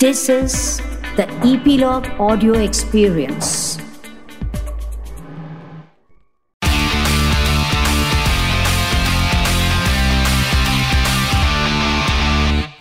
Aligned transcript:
This 0.00 0.28
is 0.28 0.80
the 1.16 1.26
Epilogue 1.42 2.06
Audio 2.20 2.52
Experience. 2.54 3.78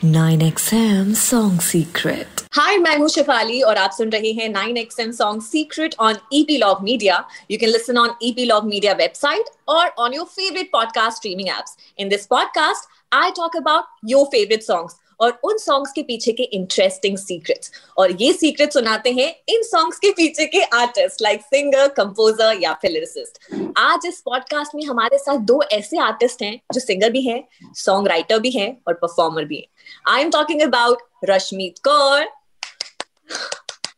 Nine 0.03 0.41
XM 0.41 1.15
Song 1.15 1.59
Secret. 1.59 2.27
हाय 2.53 2.77
मैं 2.77 2.97
हूँ 2.97 3.07
शिफाली 3.09 3.61
और 3.61 3.77
आप 3.77 3.91
सुन 3.91 4.09
रहे 4.09 4.31
हैं 4.33 4.49
9XM 4.53 5.11
song 5.13 5.41
secret 5.41 5.95
on 5.99 6.17
epilogue 6.33 6.83
media 6.83 7.23
you 7.51 7.57
can 7.57 7.69
listen 7.69 7.97
on 7.97 8.15
epilogue 8.23 8.65
media 8.65 8.93
website 8.93 9.49
और 9.67 9.87
on 9.97 10.13
your 10.13 10.25
favourite 10.25 10.69
podcast 10.73 11.17
streaming 11.17 11.49
apps 11.49 11.77
in 11.97 12.09
this 12.09 12.25
podcast 12.27 12.89
I 13.13 13.31
talk 13.37 13.57
about 13.57 14.09
your 14.09 14.25
favourite 14.25 14.63
songs 14.63 14.95
और 15.19 15.39
उन 15.43 15.57
songs 15.57 15.91
के 15.91 16.01
पीछे 16.03 16.31
के 16.31 16.43
इंटरेस्टिंग 16.57 17.17
सीक्रेट्स 17.17 17.71
और 17.97 18.11
ये 18.21 18.31
secret 18.33 18.73
सुनाते 18.73 19.11
हैं 19.11 19.29
इन 19.49 19.63
सॉन्ग्स 19.63 19.99
के 19.99 20.11
पीछे 20.17 20.45
के 20.45 20.61
आर्टिस्ट 20.79 21.21
लाइक 21.21 21.41
सिंगर 21.41 21.87
कंपोजर 21.97 22.57
या 22.61 22.73
फिर 22.81 22.91
लिरिसिस्ट 22.91 23.73
आज 23.77 24.05
इस 24.07 24.21
पॉडकास्ट 24.25 24.75
में 24.75 24.83
हमारे 24.85 25.17
साथ 25.17 25.37
दो 25.51 25.61
ऐसे 25.71 25.97
आर्टिस्ट 25.99 26.43
हैं 26.43 26.55
जो 26.73 26.79
सिंगर 26.79 27.11
भी 27.11 27.21
हैं 27.27 27.43
सॉन्ग 27.75 28.07
राइटर 28.07 28.39
भी 28.39 28.51
हैं 28.51 28.71
और 28.87 28.93
परफॉर्मर 29.01 29.45
भी 29.45 29.57
हैं 29.57 30.13
I 30.13 30.21
am 30.21 30.31
talking 30.31 30.61
about 30.61 31.03
Rashmeet 31.29 31.79
Kaur 31.87 32.27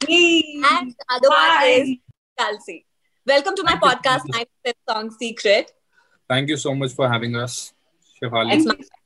and 0.10 0.92
the 0.92 1.06
other 1.10 1.30
one 1.30 1.68
is 1.68 1.90
Kalsi. 2.38 2.86
Welcome 3.28 3.56
to 3.56 3.64
my 3.64 3.76
podcast, 3.76 4.28
Night 4.28 4.50
Song 4.90 5.12
Secret. 5.12 5.74
Thank 6.30 6.50
you 6.50 6.58
so 6.58 6.74
much 6.74 6.94
for 6.94 7.10
having 7.10 7.36
us, 7.36 7.74
Shefali. 8.22 8.54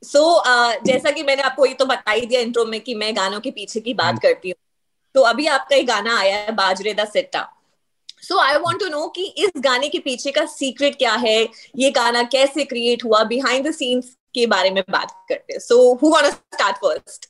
My- 0.04 0.12
So, 0.12 0.44
uh, 0.48 0.86
जैसा 0.86 1.12
कि 1.12 1.24
मैंने 1.24 1.42
आपको 1.42 1.66
ये 1.66 1.74
तो 1.74 1.86
बता 1.86 2.12
ही 2.12 2.26
दिया 2.26 2.42
इंट्रो 2.42 2.66
में 2.66 2.82
कि 2.82 2.96
मैं 2.96 3.16
गानों 3.16 3.40
के 3.40 3.52
पीछे 3.52 3.80
की 3.80 3.94
बात 3.94 4.20
करती 4.22 4.50
हूँ 4.50 4.56
तो 5.14 5.22
अभी 5.22 5.48
आपका 5.48 5.76
एक 5.76 5.88
गाना 5.88 6.20
आया 6.20 6.38
है 6.38 6.52
बाजरे 6.52 6.94
दा 6.94 7.06
सिट्टा 7.06 7.50
so 8.22 8.40
I 8.40 8.56
want 8.56 8.80
to 8.80 8.88
know 8.88 9.08
कि 9.08 9.26
इस 9.26 9.52
गाने 9.58 9.90
के 9.90 10.00
पीछे 10.00 10.32
का 10.32 10.46
सीक्रेट 10.46 10.96
क्या 10.96 11.14
है 11.14 11.50
ये 11.78 11.92
गाना 11.92 12.24
कैसे 12.24 12.66
क्रिएट 12.66 13.04
हुआ 13.04 13.24
बिहाइंड 13.24 13.68
द 13.68 13.72
सीन्स 13.72 14.18
के 14.36 14.48
बारे 14.48 14.70
में 14.70 14.84
बात 14.90 15.26
करते 15.30 15.60
so 15.60 15.96
who 15.96 16.10
want 16.10 16.26
to 16.26 16.32
start 16.32 16.76
first. 16.76 17.26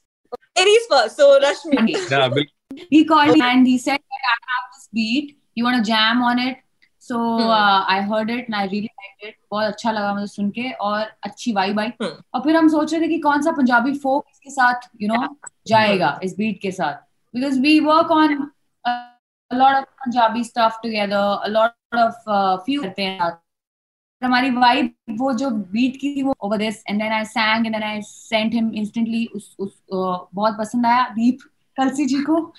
So 0.58 1.39
Rashmi. 1.39 1.88
Yeah, 1.88 2.33
बिल्कुल 2.33 2.45
he 2.73 3.05
called 3.05 3.33
me 3.33 3.42
and 3.42 3.67
he 3.67 3.78
said 3.78 4.00
that 4.00 4.28
I 4.30 4.36
have 4.52 4.66
this 4.73 4.88
beat. 4.98 5.33
You 5.58 5.66
want 5.66 5.78
to 5.78 5.92
jam 5.92 6.22
on 6.30 6.48
it? 6.50 6.62
So 7.04 7.18
uh, 7.38 7.86
I 7.88 8.02
heard 8.02 8.30
it 8.30 8.46
and 8.48 8.56
I 8.56 8.64
really 8.64 8.90
liked 9.00 9.23
it. 9.23 9.36
बहुत 9.52 9.66
अच्छा 9.66 9.92
लगा 9.92 10.14
मुझे 10.14 10.28
सुन 10.28 10.50
के 10.50 10.72
और 10.72 11.02
अच्छी 11.23 11.54
vibe 11.54 11.80
आई। 11.80 11.88
Hmm. 11.88 12.12
और 12.34 12.42
फिर 12.42 12.56
हम 12.56 12.68
सोच 12.68 12.94
रहे 12.94 13.02
थे 13.02 13.08
कि 13.08 13.20
कौन 13.20 13.42
सा 13.42 13.52
पंजाबी 13.52 13.94
फोक 13.98 14.26
इसके 14.32 14.50
साथ 14.50 14.90
यू 15.02 15.08
नो 15.14 15.36
जाएगा 15.68 16.20
इस 16.23 16.38
बीट 16.38 16.62
के 16.62 16.72
साथ। 16.72 16.94
Because 17.36 17.60
we 17.60 17.80
work 17.80 18.12
on 18.12 18.52
a 19.52 19.56
lot 19.56 19.76
of 19.76 19.86
Punjabi 20.04 20.44
stuff 20.44 20.78
together, 20.84 21.23
a 21.44 21.50
lot 21.50 21.76
of 21.94 22.14
uh, 22.28 22.58
few 22.70 22.82
करते 22.84 23.02
हैं। 23.02 23.32
हमारी 24.23 24.50
वाइब 24.50 24.94
वो 25.10 25.34
जो 25.34 25.50
बीट 25.50 25.98
की 25.98 26.23
वो 26.23 26.36
over 26.42 26.58
this 26.58 26.84
and 26.90 27.02
then 27.02 27.12
I 27.12 27.26
sang 27.26 27.66
and 27.66 27.76
then 27.76 27.84
I 27.84 28.02
sent 28.02 28.54
him 28.54 28.72
instantly 28.73 29.26
उस 29.26 29.56
उस 29.60 29.84
uh, 29.94 30.20
बहुत 30.34 30.58
पसंद 30.60 30.86
आया। 30.86 31.08
दीप 31.10 31.40
कलसी 31.78 32.06
जी 32.06 32.23
को। 32.30 32.54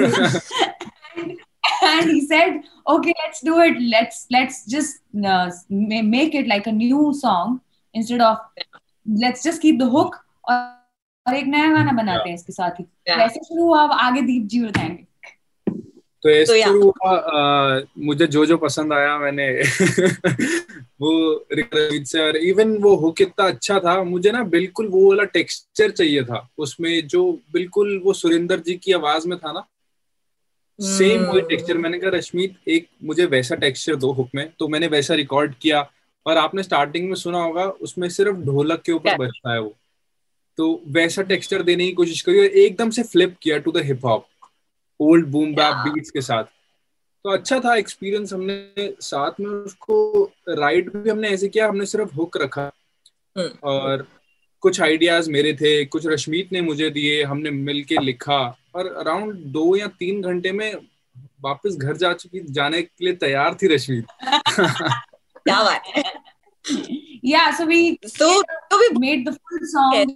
And, 1.18 1.38
and 1.82 2.10
he 2.10 2.26
said 2.26 2.62
okay 2.86 3.14
let's 3.24 3.40
do 3.40 3.60
it. 3.60 3.74
Let's 3.80 4.26
let's 4.30 4.64
just 4.66 5.00
uh, 5.26 5.50
make 5.70 6.34
it 6.34 6.46
like 6.46 6.66
a 6.66 6.72
new 6.72 7.14
song 7.14 7.60
instead 7.94 8.20
of 8.20 8.38
let's 9.20 9.42
just 9.42 9.62
keep 9.62 9.78
the 9.78 9.90
hook 9.90 10.14
और 10.48 10.86
और 11.26 11.34
एक 11.34 11.46
नया 11.46 11.70
गाना 11.70 11.92
बनाते 11.92 12.28
हैं 12.28 12.36
इसके 12.36 12.52
साथ 12.52 12.70
ही। 12.70 12.84
Yeah. 12.84 13.18
वैसे 13.18 13.40
शुरू 13.40 13.62
हुआ 13.62 13.82
अब 13.82 13.90
आगे 13.92 14.20
दीप 14.20 14.42
जी 14.42 14.60
बताएँगे 14.60 15.06
तो 16.22 16.30
ऐसे 16.30 16.64
तो 16.64 16.68
शुरू 16.68 16.90
हुआ 16.90 17.82
मुझे 17.98 18.26
जो 18.26 18.46
जो 18.46 18.56
पसंद 18.56 18.92
आया 18.92 19.18
मैंने 19.18 19.52
वो 21.00 21.46
रिकॉर्ड 21.52 22.04
से 22.04 22.20
और 22.20 22.36
इवन 22.36 22.76
वो 22.76 22.96
हुक 22.96 23.20
इतना 23.20 23.46
अच्छा 23.46 23.80
था 23.80 24.04
मुझे 24.04 24.30
ना 24.30 24.42
बिल्कुल 24.42 24.88
वो 24.88 25.08
वाला 25.08 25.24
टेक्सचर 25.24 25.90
चाहिए 25.90 26.24
था। 26.24 26.48
उसमें 26.58 27.06
जो 27.06 27.40
बिल्कुल 27.52 28.02
वो 28.04 28.12
सुरेंद्र 28.12 28.58
जी 28.58 28.74
की 28.74 28.92
आवाज़ 28.92 29.28
में 29.28 29.38
था 29.38 29.52
ना 29.52 29.66
सेम 30.80 31.22
वही 31.22 31.40
Hmm. 31.40 31.50
टेक्सचर 31.50 31.78
मैंने 31.78 31.98
कहा 31.98 32.10
रश्मीत 32.10 32.56
एक 32.68 32.88
मुझे 33.04 33.26
वैसा 33.26 33.54
टेक्सचर 33.54 33.96
दो 33.96 34.12
हुक 34.12 34.28
में. 34.34 34.52
तो 34.58 34.68
मैंने 34.68 34.86
वैसा 34.86 35.14
रिकॉर्ड 35.14 35.54
किया। 35.54 35.90
और 36.26 36.36
आपने 36.36 36.62
स्टार्टिंग 36.62 37.08
में 37.08 37.14
सुना 37.14 37.38
होगा 37.38 37.64
उसमें 37.64 38.08
सिर्फ़ 38.08 38.36
ढोलक 38.36 38.82
के 38.82 38.92
ऊपर 38.92 39.18
बजता 39.18 39.52
है 39.52 39.60
वो। 39.60 39.74
तो 40.56 40.82
वैसा 40.88 41.22
टेक्सचर 41.22 41.62
देने 41.62 41.86
की 41.86 41.92
कोशिश 41.92 42.20
करी 42.20 42.38
और 42.38 42.44
एकदम 42.44 42.90
से 42.90 43.02
फ्लिप 43.02 43.36
किया 43.42 43.58
to 43.58 43.72
the 43.72 43.76
hip 43.76 44.04
hop 44.04 44.26
old 45.00 45.26
boom 45.26 45.54
bap. 45.54 45.92
Beats 45.92 46.10
के 46.10 46.20
साथ। 46.20 46.44
तो 47.24 47.30
अच्छा 47.30 47.60
था 47.60 47.76
एक्सपीरियंस 47.76 48.32
हमने 48.32 48.72
साथ 48.78 49.30
में 49.40 49.50
उसको 49.50 50.24
राइट 50.48 50.96
भी 50.96 51.10
हमने 51.10 51.28
ऐसे 51.28 51.48
किया 51.48 51.68
हमने 51.68 51.86
सिर्फ़ 51.86 52.14
हुक 52.14 52.36
रखा। 52.36 52.72
Hmm. 53.38 53.62
और 53.62 54.08
कुछ 54.60 54.80
आइडियाज़ 54.80 55.30
मेरे 55.30 55.52
थे 55.52 55.84
कुछ 55.84 56.06
रश्मीत 56.06 56.52
ने 56.52 56.60
मुझे 56.60 56.90
दिए 56.90 57.22
हमने 57.24 57.50
मिलके 57.50 58.00
लिखा 58.04 58.38
और 58.74 58.92
अराउंड 58.94 59.34
दो 59.52 59.76
या 59.76 59.86
तीन 59.86 60.22
घंटे 60.22 60.52
में 60.52 60.72
वापस 61.42 61.76
घर 61.76 61.96
जा 61.96 62.12
चुकी 62.12 62.40
जाने 62.50 62.82
के 62.82 63.04
लिए 63.04 63.14
तैयार 63.14 63.54
थी 63.54 63.74
रश्मीत 63.74 64.06
क्या 65.46 65.62
बात 65.62 65.82
है 65.96 66.02
yeah 67.24 67.50
so 67.50 67.64
we 67.66 67.98
So 68.06 68.26
भी 68.72 68.88
made 68.98 69.26
the 69.26 69.32
full 69.32 69.64
song 69.64 69.94
Yes. 69.94 70.06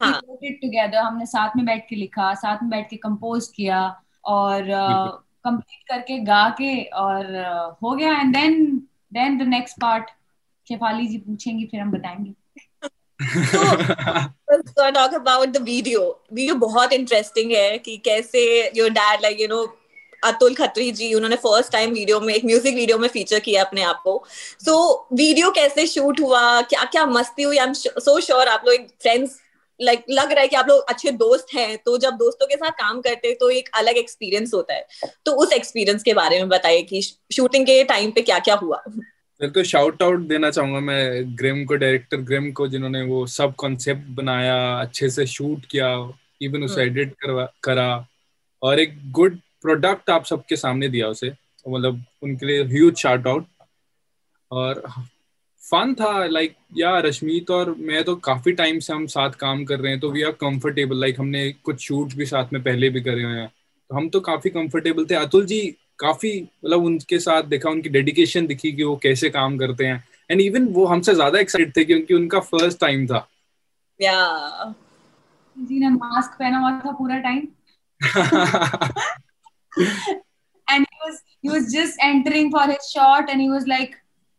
we 0.00 0.06
हाँ. 0.06 0.20
wrote 0.20 0.42
it 0.42 0.56
together 0.64 0.98
हमने 0.98 1.26
साथ 1.26 1.56
में 1.56 1.64
बैठ 1.66 1.88
के 1.88 1.96
लिखा 1.96 2.32
साथ 2.34 2.62
में 2.62 2.70
बैठ 2.70 2.88
के 2.90 2.96
कंपोज 2.96 3.48
किया 3.56 3.80
और 4.24 4.62
कंप्लीट 5.44 5.88
करके 5.88 6.18
गा 6.24 6.48
के 6.60 6.82
और 6.82 7.24
uh, 7.24 7.82
हो 7.82 7.94
गया 7.94 8.12
and 8.20 8.32
then 8.36 8.64
then 9.12 9.38
the 9.38 9.48
next 9.48 9.80
part 9.80 10.10
Shefali 10.68 11.06
ji 11.06 11.18
पूछेंगी 11.18 11.66
फिर 11.66 11.80
हम 11.80 11.90
बताएँगे 11.90 12.34
let's 13.22 14.72
go 14.72 14.90
talk 14.90 15.12
about 15.12 15.52
the 15.52 15.60
video. 15.60 16.00
Video 16.32 16.54
बहुत 16.58 16.92
इंटरेस्टिंग 16.92 17.52
है 17.52 17.78
कि 17.78 17.96
कैसे 18.04 18.42
your 18.76 18.90
dad 18.90 19.22
like 19.22 19.40
you 19.40 19.48
know 19.48 19.62
Atul 20.24 20.54
Khatri 20.54 20.90
ji 20.92 21.12
उन्होंने 21.14 21.36
फ़र्स्ट 21.36 21.72
टाइम 21.72 21.92
वीडियो 21.92 22.20
में 22.20 22.34
एक 22.34 22.44
म्यूज़िक 22.44 22.74
वीडियो 22.74 22.98
में 22.98 23.08
फीचर 23.08 23.40
किया 23.40 23.64
अपने 23.64 23.82
आप 23.82 24.00
को. 24.04 24.24
सो 24.64 24.72
so, 24.72 25.16
वीडियो 25.18 25.50
कैसे 25.50 25.86
शूट 25.86 26.20
हुआ? 26.20 26.60
क्या 26.62 26.84
क्या 26.84 27.06
मस्ती 27.06 27.42
हुई? 27.42 27.58
आई 27.58 27.66
एम 27.66 27.72
सो 27.72 28.20
श्योर 28.20 28.48
आप 28.48 28.64
लोग 28.68 28.86
फ्रेंड्स 29.02 29.38
लाइक 29.80 30.04
लग 30.10 30.32
रहा 30.32 30.40
है 30.40 30.48
कि 30.48 30.56
आप 30.56 30.68
लोग 30.68 30.84
अच्छे 30.88 31.10
दोस्त 31.10 31.54
हैं. 31.54 31.78
तो 31.78 31.96
जब 31.98 32.14
दोस्तों 32.16 32.46
के 32.46 32.56
साथ 32.56 32.70
काम 32.80 33.00
करते 33.00 33.28
हैं 33.28 33.36
तो 33.40 33.50
एक 33.50 33.68
अलग 33.74 33.96
एक्सपीरियंस 33.96 34.54
होता 34.54 34.74
है. 34.74 34.86
तो 35.26 35.32
उस 35.42 35.52
एक्सपीरियंस 35.52 36.02
के 36.02 36.14
बारे 36.14 36.38
में 36.38 36.48
बताइए 36.48 36.82
कि 36.82 37.02
शूटिंग 37.02 37.66
के 37.66 37.82
टाइम 37.84 38.10
पे 38.10 38.22
क्या 38.22 38.38
क्या 38.38 38.54
हुआ? 38.54 38.82
तो 39.42 39.62
शाउट 39.64 40.02
आउट 40.02 40.20
देना 40.28 40.50
चाहूँगा 40.50 40.80
मैं 40.80 41.38
ग्रिम 41.38 41.64
को 41.64 41.74
डायरेक्टर 41.74 42.16
ग्रिम 42.22 42.50
को 42.52 42.66
जिन्होंने 42.68 43.02
वो 43.02 43.24
सब 43.26 43.54
कॉन्सेप्ट 43.54 44.08
बनाया 44.16 44.56
अच्छे 44.80 45.08
से 45.10 45.26
शूट 45.26 45.64
किया 45.66 45.88
इवन 46.42 46.64
उसे 46.64 46.82
एडिट 46.82 47.14
करवा 47.20 47.44
करा 47.64 47.88
और 48.62 48.80
एक 48.80 48.94
गुड 49.12 49.38
प्रोडक्ट 49.62 50.10
आप 50.10 50.24
सबके 50.24 50.56
सामने 50.56 50.88
दिया 50.88 51.08
उसे। 51.08 51.30
तो 51.30 51.76
मतलब 51.76 52.04
उनके 52.22 52.46
लिए 52.46 52.62
ह्यूज 52.64 52.96
शाउट 52.96 53.26
आउट 53.26 53.46
और 54.50 54.82
फन 55.62 55.94
था 55.94 56.26
लाइक 56.26 56.54
या 56.76 56.98
रश्मीत 56.98 57.50
और 57.50 57.74
मैं 57.78 58.02
तो 58.04 58.14
काफ़ी 58.24 58.52
टाइम 58.52 58.78
से 58.78 58.92
हम 58.92 59.06
साथ 59.06 59.30
काम 59.30 59.64
कर 59.64 59.80
रहे 59.80 59.92
हैं 59.92 60.00
तो 60.00 60.10
वी 60.10 60.22
आर 60.22 60.32
कंफर्टेबल 60.40 61.00
लाइक 61.00 61.20
हमने 61.20 61.50
कुछ 61.64 61.80
शूट 61.80 62.14
भी 62.14 62.26
साथ 62.26 62.52
में 62.52 62.62
पहले 62.62 62.90
भी 62.90 63.00
करे 63.00 63.22
हुए 63.22 63.32
हैं। 63.32 63.48
तो 63.48 63.96
हम 63.96 64.08
तो 64.08 64.20
काफ़ी 64.20 64.50
कंफर्टेबल 64.50 65.04
थे। 65.04 65.14
अतुल 65.14 65.46
जी 65.46 65.60
काफ़ी 66.02 66.30
मतलब 66.42 66.84
उनके 66.84 67.18
साथ 67.18 67.42
देखा 67.48 67.70
उनकी 67.70 67.88
डेडिकेशन 67.88 68.46
दिखी 68.46 68.72
कि 68.72 68.82
वो 68.82 68.96
कैसे 69.02 69.30
काम 69.30 69.58
करते 69.58 69.86
हैं। 69.86 70.02
एंड 70.30 70.40
इवन 70.40 70.66
वो 70.72 70.84
हमसे 70.86 71.14
ज़्यादा 71.14 71.38
एक्साइटेड 71.38 71.76
थे 71.76 71.84
क्योंकि 71.84 72.14
उनका 72.14 72.40
फ़र्स्ट 72.40 72.80
टाइम 72.80 73.06
था। 73.06 73.26
या 74.00 74.14
जी 75.56 75.78
ने 75.80 75.88
मास्क 75.90 76.38
पहना 76.38 76.58
हुआ 76.58 76.70
था 76.78 76.92
पूरा 76.92 77.18
time 77.20 77.48
and 80.68 80.86
he 80.90 80.98
was 81.02 81.18
he 81.44 81.50
was 81.50 81.66
just 81.72 82.00
entering 82.02 82.48
for 82.50 82.62
his 82.70 82.88
shot 82.90 83.30
and 83.30 83.40
he 83.40 83.48
was 83.50 83.66
like 83.66 83.92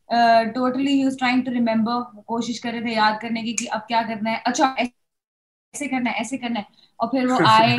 uh, 0.10 0.42
totally 0.56 0.96
he 0.98 1.06
was 1.06 1.16
trying 1.18 1.44
to 1.46 1.52
remember 1.52 1.96
कोशिश 2.28 2.60
कर 2.60 2.72
रहे 2.72 2.82
थे 2.82 2.96
याद 2.96 3.20
करने 3.22 3.44
की 3.44 3.54
कि 3.54 3.66
अब 3.78 3.82
क्या 3.88 4.02
करना 4.04 4.30
है। 4.30 4.42
अच्छा 4.48 4.76
ऐसे 4.80 5.88
करना 5.88 6.10
है 6.10 6.22
ऐसे 6.22 6.38
करना 6.38 6.60
है। 6.60 6.66
और 7.00 7.08
फिर 7.08 7.28
वो 7.28 7.40
आए 7.48 7.78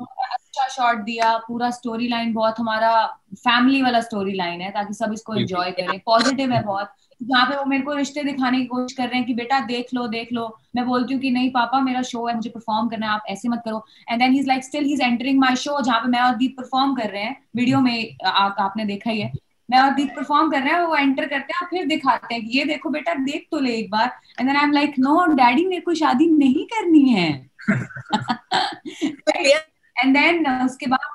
अच्छा 0.00 0.68
शॉट 0.68 0.96
दिया 0.96 1.36
पूरा 1.38 1.70
स्टोरी 1.70 2.08
लाइन 2.08 2.32
बहुत 2.32 2.54
हमारा 2.58 3.06
फैमिली 3.34 3.82
वाला 3.82 4.00
स्टोरी 4.00 4.32
लाइन 4.32 4.60
है 4.60 4.70
ताकि 4.70 4.94
सब 4.94 5.12
इसको 5.12 5.34
एंजॉय 5.34 5.70
करें। 5.70 6.00
पॉजिटिव 6.06 6.52
है 6.52 6.62
बहुत। 6.62 6.92
जहाँ 7.22 7.46
पे 7.46 7.56
वो 7.56 7.64
मेरे 7.64 7.82
को 7.82 7.92
रिश्ते 7.92 8.22
दिखाने 8.22 8.58
की 8.58 8.66
कोशिश 8.66 8.96
कर 8.96 9.08
रहे 9.08 9.16
हैं 9.16 9.26
कि 9.26 9.34
बेटा 9.34 9.60
देख 9.60 9.86
लो 9.94 10.06
देख 10.08 10.32
लो। 10.32 10.58
मैं 10.76 10.86
बोलती 10.86 11.14
हूँ 11.14 11.22
कि 11.22 11.30
नहीं 11.30 11.50
पापा 11.50 11.80
मेरा 11.80 12.02
शो 12.02 12.26
है 12.26 12.34
मुझे 12.34 12.50
परफॉर्म 12.50 12.88
करना 12.88 13.06
है 13.06 13.12
आप 13.12 13.22
ऐसे 13.28 13.48
मत 13.48 13.62
करो। 13.64 13.86
And 14.10 14.20
then 14.20 14.32
he 14.32 14.38
is 14.38 14.46
like 14.46 14.64
still 14.64 14.84
he 14.84 14.92
is 14.92 15.02
entering 15.02 15.40
my 15.40 15.56
show 15.56 15.80
जहाँ 15.80 16.00
पे 16.00 16.08
मैं 16.08 16.20
और 16.20 16.34
दीप 16.34 16.54
परफॉर्म 16.58 16.94
कर 16.94 17.10
रहे 17.10 17.22
हैं। 17.22 17.44
वीडियो 17.56 17.80
में 17.80 18.16
आ, 18.26 18.30
आपने 18.30 18.84
देखा 18.84 19.10
ही 19.10 19.20
है। 19.20 19.32
मैं 19.70 19.78
और 19.78 19.90
दीप 19.90 20.08
परफॉर्म 20.16 20.50
कर 20.50 20.62
रहे 20.62 20.72
हैं 20.72 20.80
वो 20.80 20.96
एंटर 20.96 21.26
करते 21.26 21.52
हैं 21.52 21.60
और 21.60 21.66
फिर 21.66 21.86
दिखाते 21.86 22.34
हैं 22.34 22.44
कि 22.46 22.58
ये 22.58 22.64
देखो 22.64 22.90
बेटा 22.90 23.14
देख 23.14 23.46
तो 23.50 23.60
ले 23.60 23.74
एक 23.74 23.90
बार। 23.90 24.12
And 24.40 24.48
then 24.48 24.56
I 24.56 24.64
am 24.64 24.72
like 24.72 24.94
no 24.98 25.26
daddy 25.26 25.66
मेरे 25.66 25.80
को 25.80 25.94
शादी 25.94 26.26
नहीं 26.26 26.66
करनी 26.66 27.08
है। 27.08 27.50
एंड 30.02 30.16
देन 30.16 30.46
उसके 30.64 30.86
बाद 30.86 31.14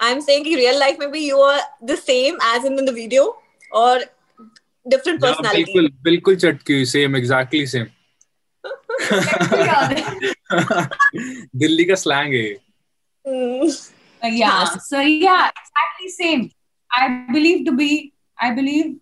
I'm 0.00 0.20
saying 0.26 0.44
कि 0.44 0.54
real 0.56 0.78
life 0.82 0.98
में 1.00 1.10
भी 1.10 1.20
you 1.28 1.40
are 1.46 1.60
the 1.88 1.96
same 1.96 2.38
as 2.44 2.64
in 2.68 2.78
the 2.86 2.92
video 2.94 3.24
or 3.80 3.92
different 4.86 5.20
Yeah, 5.20 5.26
personality. 5.26 5.64
बिल्कुल 5.64 5.90
बिल्कुल 6.02 6.36
चटकी 6.36 6.72
हुई 6.72 6.84
सेम 6.92 7.16
एग्जैक्टली 7.16 7.66
सेम 7.66 7.86
दिल्ली 11.62 11.84
का 11.84 11.94
स्लैंग 11.94 12.34
है 12.34 12.40
ये। 12.40 12.58
Yeah 14.38 14.64
so 14.88 15.00
yeah 15.00 15.44
exactly 15.60 16.08
same. 16.16 16.42
I 16.90 17.04
believe 17.36 17.64
to 17.68 17.76
be 17.82 17.90
I 18.42 18.50
believe 18.50 18.98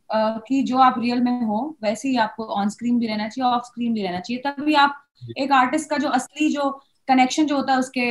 कि 0.47 0.63
जो 0.69 0.79
आप 0.79 0.95
रियल 0.99 1.21
में 1.23 1.43
हो 1.47 1.59
वैसे 1.83 2.09
ही 2.09 2.17
आपको 2.23 2.45
ऑन 2.61 2.69
स्क्रीन 2.69 2.99
भी 2.99 3.07
रहना 3.07 3.29
चाहिए 3.29 3.51
ऑफ़ 3.51 3.65
स्क्रीन 3.65 3.95
भी 3.95 4.03
रहना 4.03 4.21
चाहिए। 4.21 4.43
तभी 4.47 4.75
आप 4.75 5.05
एक 5.39 5.53
आर्टिस्ट 5.53 5.91
का 5.91 5.97
जो 5.97 6.09
असली 6.09 6.49
जो 6.55 6.71
कनेक्शन 7.11 7.47
जो 7.47 7.57
होता 7.57 7.73
है 7.73 7.79
उसके 7.79 8.07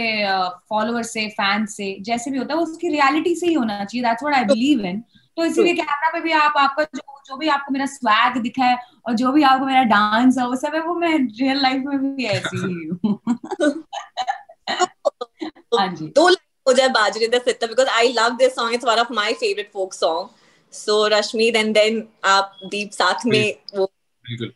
फॉलोअर 0.69 1.03
से 1.05 1.27
फ़ैन 1.31 1.65
से 1.67 1.95
जैसे 2.01 2.31
भी 2.31 2.37
होता 2.37 2.53
है 2.53 2.59
उसकी 2.61 2.89
रियलिटी 2.89 3.35
से 3.35 3.47
ही 3.47 3.53
होना 3.53 3.83
चाहिए। 3.83 4.03
That's 4.03 4.23
what 4.23 4.35
I 4.35 4.45
believe 4.45 4.85
in 4.85 5.03
तो 5.37 5.45
इसीलिए 5.45 5.73
कैमरा 5.73 6.09
पे 6.13 6.19
भी 6.21 6.31
आप 6.37 6.53
आपका 6.57 6.83
जो 6.85 7.01
जो 7.27 7.35
भी 7.37 7.47
आपको 7.49 7.71
मेरा 7.73 7.85
स्वैग 7.85 8.37
दिखा 8.41 8.65
है 8.65 8.77
और 9.07 9.13
जो 9.15 9.31
भी 9.31 9.43
आपको 9.43 9.65
मेरा 9.65 9.83
डांस 9.89 10.37
है 10.37 10.47
वो 10.47 10.55
सब 10.55 10.75
है 10.75 10.81
वो 10.81 10.93
मैं 10.95 11.17
रियल 11.17 11.61
लाइफ 11.61 11.83
में 11.85 12.15
भी 12.15 12.25
ऐसी 12.25 12.57
ही 12.57 12.85
हूँ। 12.87 13.19
हाँ 15.73 15.87
जी। 15.95 16.07
दो 16.15 16.27
हो 16.67 16.73
जाए 16.73 16.87
बाजरे 16.89 17.27
the 17.27 17.41
सित्ता 17.41 17.67
because 17.67 17.87
I 17.89 18.13
love 18.13 18.35
this 18.37 18.55
song 18.55 18.73
it's 18.73 18.85
one 18.85 18.99
of 18.99 19.13
my 19.13 19.33
favourite 19.33 19.69
folk 19.73 19.93
song 19.93 20.29
so 20.73 21.05
Rashmeet 21.07 21.55
and 21.55 21.73
then 21.73 22.03
आप 22.27 22.57
दीप 22.65 22.91
साथ 22.93 23.25
में 23.25 23.53
वो 23.75 23.85
बिल्कुल। 23.85 24.53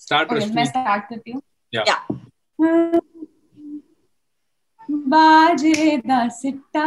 स्टार्ट 0.00 0.30
Okay, 0.30 0.54
मैं 0.54 0.64
स्टार्ट 0.64 1.08
करती 1.10 1.30
हूँ। 1.30 1.40
Yeah. 1.72 1.88
या 1.88 1.94
बाजरे 5.08 5.96
दा 5.96 6.28
सिट्टा, 6.28 6.86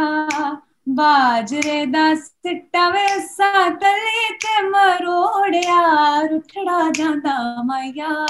बाजरे 0.88 1.86
दा 1.86 2.14
सिट्टा, 2.14 2.88
वे 2.88 3.08
सातले 3.20 4.30
ते 4.34 4.62
मरोड़िया, 4.62 5.80
रुठड़ा 6.20 6.90
जांदा 6.90 7.62
माया 7.62 8.26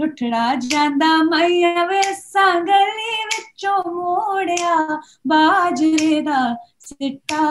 रुठड़ा 0.00 0.54
जांदा 0.54 1.22
माया 1.22 1.84
वे 1.84 2.02
सांगली 2.02 3.24
विचों 3.24 3.82
मोड़िया, 3.94 4.74
बाजरे 5.26 6.20
दा 6.20 6.56
सिट्टा, 6.80 7.44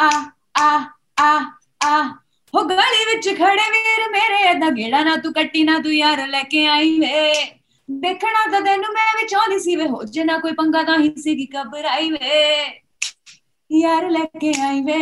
आ 0.00 0.10
आ 0.58 0.84
आ 1.20 1.44
आ। 1.84 2.02
हो 2.54 2.62
गली 2.64 3.04
विच 3.04 3.28
खड़े 3.38 3.68
वीर 3.70 4.10
मेरे, 4.10 4.54
दा 4.54 4.70
गेड़ा 4.70 5.02
ना 5.02 5.16
तू 5.16 5.30
कट्टी 5.32 5.64
ना 5.64 5.78
तू 5.78 5.90
यार 5.90 6.26
लेके 6.28 6.66
आई 6.66 6.98
वे। 7.00 7.59
ਦੇਖਣਾ 7.89 8.49
ਤਾਂ 8.51 8.61
ਤੈਨੂੰ 8.61 8.93
ਮੈਂ 8.93 9.07
ਵੀ 9.17 9.27
ਚਾਹੁੰਦੀ 9.27 9.59
ਸੀ 9.59 9.75
ਵੇ 9.75 9.87
ਹੋ 9.87 10.03
ਜੇ 10.03 10.23
ਨਾ 10.23 10.37
ਕੋਈ 10.37 10.51
ਪੰਗਾ 10.51 10.83
ਤਾਂ 10.83 10.97
ਹੀ 10.99 11.13
ਸੀ 11.17 11.35
ਕਿ 11.35 11.47
ਘਬਰਾਈ 11.57 12.09
ਵੇ 12.11 12.39
ਯਾਰ 13.71 14.09
ਲੈ 14.09 14.23
ਕੇ 14.39 14.53
ਆਈ 14.61 14.81
ਵੇ 14.81 14.99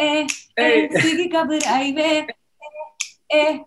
ਏ 0.00 0.26
ਏ 0.60 0.88
ਸੀ 1.00 1.16
ਕਿ 1.16 1.28
ਘਬਰਾਈ 1.36 1.92
ਵੇ 1.92 2.08
ਏ 2.08 2.24
ਏ 3.36 3.58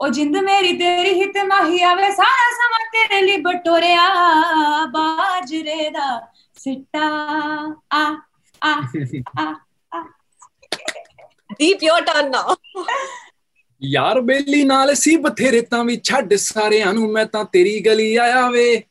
ਉਹ 0.00 0.08
ਜਿੰਦ 0.08 0.36
ਮੇਰੀ 0.36 0.76
ਤੇਰੀ 0.78 1.20
ਹਿੱਤ 1.20 1.36
ਮਾਹੀ 1.46 1.82
ਆਵੇ 1.82 2.10
ਸਾਰਾ 2.12 2.50
ਸਮਾਂ 2.54 2.86
ਤੇਰੇ 2.92 3.20
ਲਈ 3.22 3.36
ਬਟੋਰਿਆ 3.42 4.08
ਬਾਜਰੇ 4.86 5.90
ਦਾ 5.90 6.20
ਸਿੱਟਾ 6.56 7.08
ਆ 7.94 8.04
ਆ 8.62 8.74
ਆ 9.38 9.52
दीप 11.52 11.82
योर 11.82 12.00
टर्न 12.00 12.30
नाउ 12.30 12.54
ਯਾਰ 13.83 14.21
ਬੇਲੀ 14.21 14.63
ਨਾਲ 14.63 14.95
ਸੀ 14.95 15.15
ਬਥੇਰੇ 15.15 15.61
ਤਾਂ 15.61 15.83
ਵੀ 15.83 16.01
ਛੱਡ 16.03 16.33
ਸਾਰਿਆਂ 16.33 16.93
ਨੂੰ 16.93 17.11
ਮੈਂ 17.11 17.25
ਤਾਂ 17.25 17.45
ਤੇਰੀ 17.45 17.79
ਗਲੀ 17.79 18.15
ਆਇਆ 18.15 18.49
ਵੇ। 18.49 18.83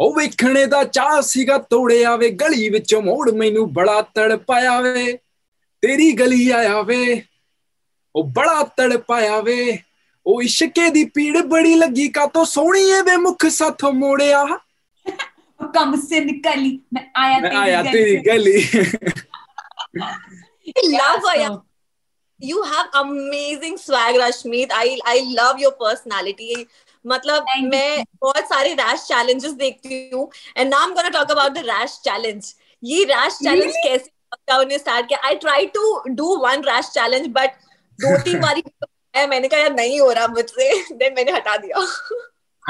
ਉਹ 0.00 0.14
ਵੇਖਣੇ 0.14 0.66
ਦਾ 0.66 0.84
ਚਾਹ 0.84 1.22
ਸੀਗਾ 1.22 1.58
ਤੋੜਿਆ 1.58 2.16
ਵੇ 2.16 2.30
ਗਲੀ 2.30 2.68
ਵਿੱਚੋਂ 2.68 3.02
ਮੋੜ 3.02 3.30
ਮੈਨੂੰ 3.30 3.72
ਬੜਾ 3.72 4.02
ਤੜਪਾਇਆ 4.02 4.80
ਵੇ। 4.80 5.18
ਤੇਰੀ 5.82 6.12
ਗਲੀ 6.12 6.50
ਆਇਆ 6.50 6.82
ਵੇ 6.82 7.22
ਉਹ 8.16 8.24
ਬੜਾ 8.24 8.62
ਤੜਪਾਇਆ 8.62 9.40
ਵੇ। 9.40 9.78
ਉਹ 10.26 10.42
ਇਸ਼ਕੇ 10.42 10.90
ਦੀ 10.90 11.04
ਪੀੜ 11.04 11.38
ਬੜੀ 11.38 11.74
ਲੱਗੀ 11.74 12.08
ਕਾਤੋਂ 12.08 12.44
ਸੋਹਣੀਏ 12.44 13.02
ਵੇ 13.02 13.16
ਮੁਖ 13.16 13.46
ਸਾਥੋਂ 13.46 13.92
ਮੋੜਿਆ। 13.92 14.42
ਉਹ 15.60 15.72
ਕੰਮ 15.72 15.96
ਸੇ 15.96 16.20
ਨਿਕਲੀ 16.20 16.80
ਮੈਂ 16.94 17.02
ਆਇਆ 17.16 17.82
ਤੇਰੀ 17.82 18.16
ਗਲੀ 18.16 18.68
ਲਵ 20.88 21.26
ਆਇਆ 21.30 21.62
You 22.46 22.62
have 22.70 22.96
amazing 23.00 23.76
swag, 23.82 24.16
Rashmeet. 24.22 24.72
I 24.78 24.86
I 25.12 25.16
love 25.36 25.60
your 25.64 25.72
personality. 25.82 26.66
मतलब 27.04 27.44
Thank 27.50 27.64
you. 27.64 27.70
मैं 27.70 28.04
बहुत 28.22 28.48
सारे 28.48 28.72
रैश 28.80 29.06
challenges 29.08 29.54
देखती 29.58 29.98
हूँ 30.14 30.28
and 30.56 30.74
now 30.74 30.80
I'm 30.86 30.94
gonna 30.98 31.12
talk 31.16 31.32
about 31.36 31.54
the 31.58 31.64
rash 31.68 31.94
challenge. 32.08 32.50
ये 32.82 33.04
rash 33.10 33.38
challenge 33.46 33.78
कैसे 33.86 34.10
lockdown 34.34 34.68
ने 34.68 34.78
start 34.78 35.08
किया? 35.08 35.20
I 35.30 35.34
tried 35.44 35.72
to 35.78 36.14
do 36.22 36.30
one 36.46 36.66
rash 36.70 36.90
challenge 36.98 37.30
but 37.38 37.60
दो 37.98 38.16
तीन 38.24 38.40
बारी 38.40 38.62
है 39.16 39.26
मैंने 39.28 39.48
कहा 39.48 39.60
यार 39.60 39.72
नहीं 39.74 40.00
हो 40.00 40.10
रहा 40.12 40.26
मुझसे 40.26 40.72
then 41.02 41.16
मैंने 41.16 41.32
हटा 41.32 41.56
दिया 41.56 41.86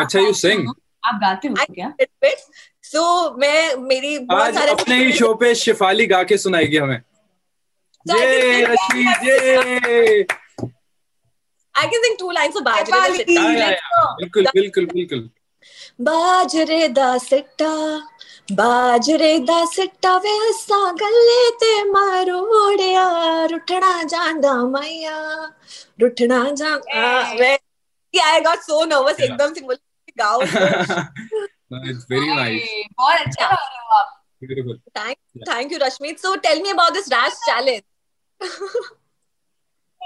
अच्छा 0.03 0.21
यू 0.21 0.33
सिंग 0.43 0.69
आप 1.07 1.21
गाते 1.23 1.49
हो 1.49 1.55
क्या 1.75 1.95
did. 2.01 2.47
So 2.93 3.03
मैं 3.39 3.77
मेरी 3.89 4.19
बहुत 4.19 4.43
आज 4.43 4.55
सारे 4.55 4.73
अपने 4.73 5.05
ही 5.05 5.13
शो 5.13 5.35
पे 5.41 5.55
शिफाली 5.55 6.07
गा 6.07 6.23
के 6.31 6.39
सुनाएगी 6.39 6.77
हमें 6.77 7.01
So 8.07 8.17
Yay, 8.17 8.67
yay! 9.23 10.27
I 11.75 11.87
can 11.87 12.17
two 12.19 12.31
lines 12.31 12.55
of 12.57 12.65
Bajre 12.65 12.91
da 16.97 17.19
Sitta. 17.19 18.03
बाजरे 18.51 19.39
सिट्टा 19.73 20.19
गले 21.01 21.51
ते 21.61 21.83
मारोड़िया 21.91 23.07
रुठना 23.51 24.03
जांदा 24.13 24.55
मैया 24.65 25.17
रुठना 26.01 26.41
आई 28.25 28.41
गॉट 28.41 28.59
सो 28.59 28.85
नर्वस 28.85 29.21
एकदम 29.21 29.55
से 29.55 29.61
गाओ 30.19 30.43
इट्स 30.43 32.07
वेरी 32.11 32.35
नाइस 32.35 32.69
बहुत 32.99 33.19
अच्छा। 33.27 33.49
Thank 34.99 35.17
thank 35.49 35.73
you 35.73 35.79
Rashmi 35.83 36.15
so 36.23 36.35
tell 36.45 36.63
me 36.63 36.71
about 36.71 36.93
this 36.93 37.09
rash 37.13 37.33
challenge 37.47 37.83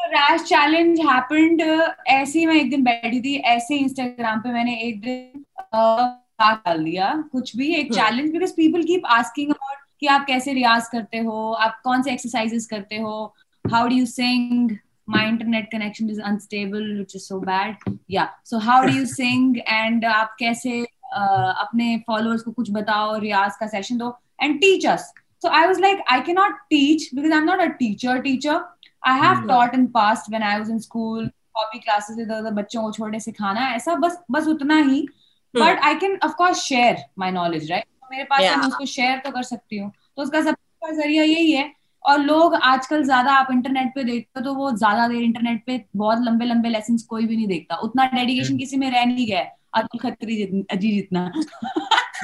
rash 0.08 0.42
challenge 0.42 1.00
happened 1.00 1.60
ऐसे 2.08 2.38
ही 2.38 2.46
मैं 2.46 2.54
एक 2.54 2.70
दिन 2.70 2.82
बैठी 2.84 3.20
थी 3.20 3.36
ऐसे 3.36 3.76
इंस्टाग्राम 3.76 4.40
पे 4.40 4.52
मैंने 4.52 4.78
एक 4.80 5.00
दिन 5.00 5.44
बात 5.74 6.24
डाल 6.40 6.84
दिया 6.84 7.24
कुछ 7.32 7.56
भी 7.56 7.74
एक। 7.74 7.92
Challenge 7.94 8.32
because 8.32 8.52
people 8.52 8.82
keep 8.82 9.06
asking 9.06 9.50
about 9.50 9.78
कि 10.00 10.06
आप 10.06 10.26
कैसे 10.26 10.52
रियाज 10.52 10.88
करते 10.88 11.18
हो 11.18 11.52
आप 11.52 11.80
कौन 11.84 12.02
से 12.02 12.12
एक्सरसाइजेस 12.12 12.66
करते 12.66 12.96
हो 12.96 13.34
how 13.70 13.88
do 13.88 13.94
you 13.94 14.06
sing 14.06 14.76
my 15.08 15.20
internet 15.26 15.68
connection 15.70 16.08
is 16.10 16.18
unstable 16.18 16.88
which 16.96 17.14
is 17.14 17.26
so 17.26 17.40
bad. 17.40 17.84
Yeah 18.08 18.26
so 18.44 18.58
how 18.58 18.84
do 18.84 18.92
you 18.92 19.06
sing? 19.20 19.44
And 19.82 20.04
आप 20.04 20.36
कैसे 20.38 20.82
uh, 20.82 21.54
अपने 21.58 22.04
फॉलोअर्स 22.06 22.42
को 22.42 22.50
कुछ 22.50 22.70
बताओ 22.70 23.18
रियाज 23.18 23.56
का 23.60 23.66
सेशन 23.66 23.98
दो 23.98 24.18
एंड 24.42 24.60
teach 24.64 24.86
us. 24.96 25.00
So 25.42 25.48
I 25.48 25.66
was 25.66 25.78
like 25.78 26.00
I 26.08 26.20
cannot 26.20 26.52
teach 26.70 27.10
because 27.14 27.32
I'm 27.32 27.46
not 27.46 27.62
a 27.62 27.74
teacher 27.78 28.22
teacher. 28.22 28.64
I 29.02 29.16
have 29.16 29.38
mm-hmm. 29.38 29.48
taught 29.48 29.74
in 29.74 29.88
past 29.88 30.30
when 30.30 30.42
I 30.42 30.58
was 30.60 30.68
in 30.68 30.80
school 30.80 31.28
hobby 31.56 31.80
classes 31.80 32.18
इधर 32.18 32.38
उधर 32.40 32.50
बच्चों 32.50 32.82
को 32.82 32.92
छोड़ने 32.92 33.20
सिखाना 33.20 33.68
ऐसा 33.74 33.94
बस 33.94 34.18
बस 34.30 34.46
उतना 34.46 34.76
ही। 34.82 35.06
But 35.54 35.78
I 35.82 35.94
can 35.94 36.18
of 36.26 36.36
course 36.36 36.62
share 36.64 36.96
my 37.18 37.30
knowledge 37.30 37.70
right? 37.70 37.86
तो 37.86 38.08
मेरे 38.10 38.24
पास 38.24 38.40
Yeah. 38.40 38.58
मैं 38.58 38.66
उसको 38.66 38.84
शेयर 38.84 39.18
तो 39.18 39.30
कर 39.30 39.42
सकती 39.42 39.78
हूँ। 39.78 39.92
तो 40.16 40.22
उसका 40.22 40.40
सबका 40.40 40.90
ज़रिया 40.90 41.22
यही 41.22 41.52
है। 41.52 41.72
और 42.04 42.18
लोग 42.18 42.54
आजकल 42.54 43.02
ज़्यादा 43.04 43.32
आप 43.32 43.48
इंटरनेट 43.52 43.88
पे 43.94 44.04
देखते 44.04 44.40
हो 44.40 44.44
तो 44.44 44.54
वो 44.54 44.70
ज़्यादा 44.72 45.08
देर 45.08 45.22
इंटरनेट 45.22 45.62
पे 45.66 45.84
बहुत 45.96 46.18
लंबे 46.22 46.44
लंबे 46.44 46.68
लेसन 46.68 46.96
कोई 47.08 47.26
भी 47.26 47.36
नहीं 47.36 47.46
देखता। 47.46 47.76
उतना 47.76 48.06
डेडिकेशन 48.06 48.48
हम्म। 48.48 48.58
किसी 48.58 48.76
में 48.76 48.90
रह 48.90 49.04
नहीं 49.04 49.26
गया 49.26 49.40
अतुल 49.74 50.00
खत्री 50.00 50.36
जित- 50.36 50.72
अजी 50.72 50.90
जितना। 50.92 51.32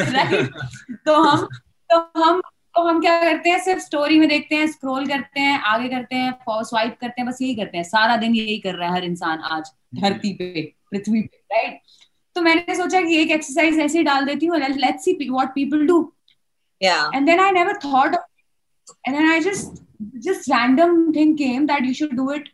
Right? 0.01 0.49
तो 1.07 1.23
हम 1.23 1.49
तो 1.93 2.23
हम 2.23 2.41
को 2.75 2.83
हम 2.83 3.01
क्या 3.01 3.21
करते 3.21 3.51
हैं 3.51 3.59
सिर्फ़ 3.59 3.83
स्टोरी 3.83 4.19
में 4.19 4.29
देखते 4.29 4.57
हैं 4.57 4.67
स्क्रॉल 4.67 5.07
करते 5.07 5.41
हैं 5.41 5.59
आगे 5.59 5.89
करते 5.89 6.17
हैं 6.17 6.35
स्वाइप 6.51 6.97
करते 7.01 7.21
हैं 7.21 7.31
बस 7.31 7.39
यही 7.43 7.55
करते 7.55 7.77
हैं। 7.77 7.85
सारा 7.85 8.17
दिन 8.17 8.35
यही 8.35 8.59
कर 8.59 8.75
रहा 8.75 8.89
है 8.89 8.95
हर 8.95 9.05
इंसान 9.05 9.39
आज 9.39 9.71
धरती 10.01 10.33
पे 10.33 10.75
पृथ्वी 10.91 11.21
पे 11.23 11.57
राइट 11.57 11.81
तो 12.35 12.43
मैंने 12.43 12.75
सोचा 12.75 13.01
कि 13.01 13.17
एक 13.17 13.31
एक्सरसाइज 13.31 13.79
ऐसे 13.79 14.03
डाल 14.03 14.25
देती 14.25 14.47
हूँ 14.47 14.59
let's 14.59 15.05
people 15.09 15.87
do 15.87 16.13
and 16.83 17.27
then 17.27 17.41
I 17.41 17.51
never 17.51 17.77
thought 17.77 18.15
and 19.09 19.17
then 19.17 19.31
I 19.31 19.41
just 19.41 19.83
just 20.15 20.49
random 20.49 21.13
thing 21.13 21.39
came 21.39 21.67
that 21.67 21.87
you 21.87 21.95
should 21.95 22.13
do 22.13 22.33
it 22.33 22.49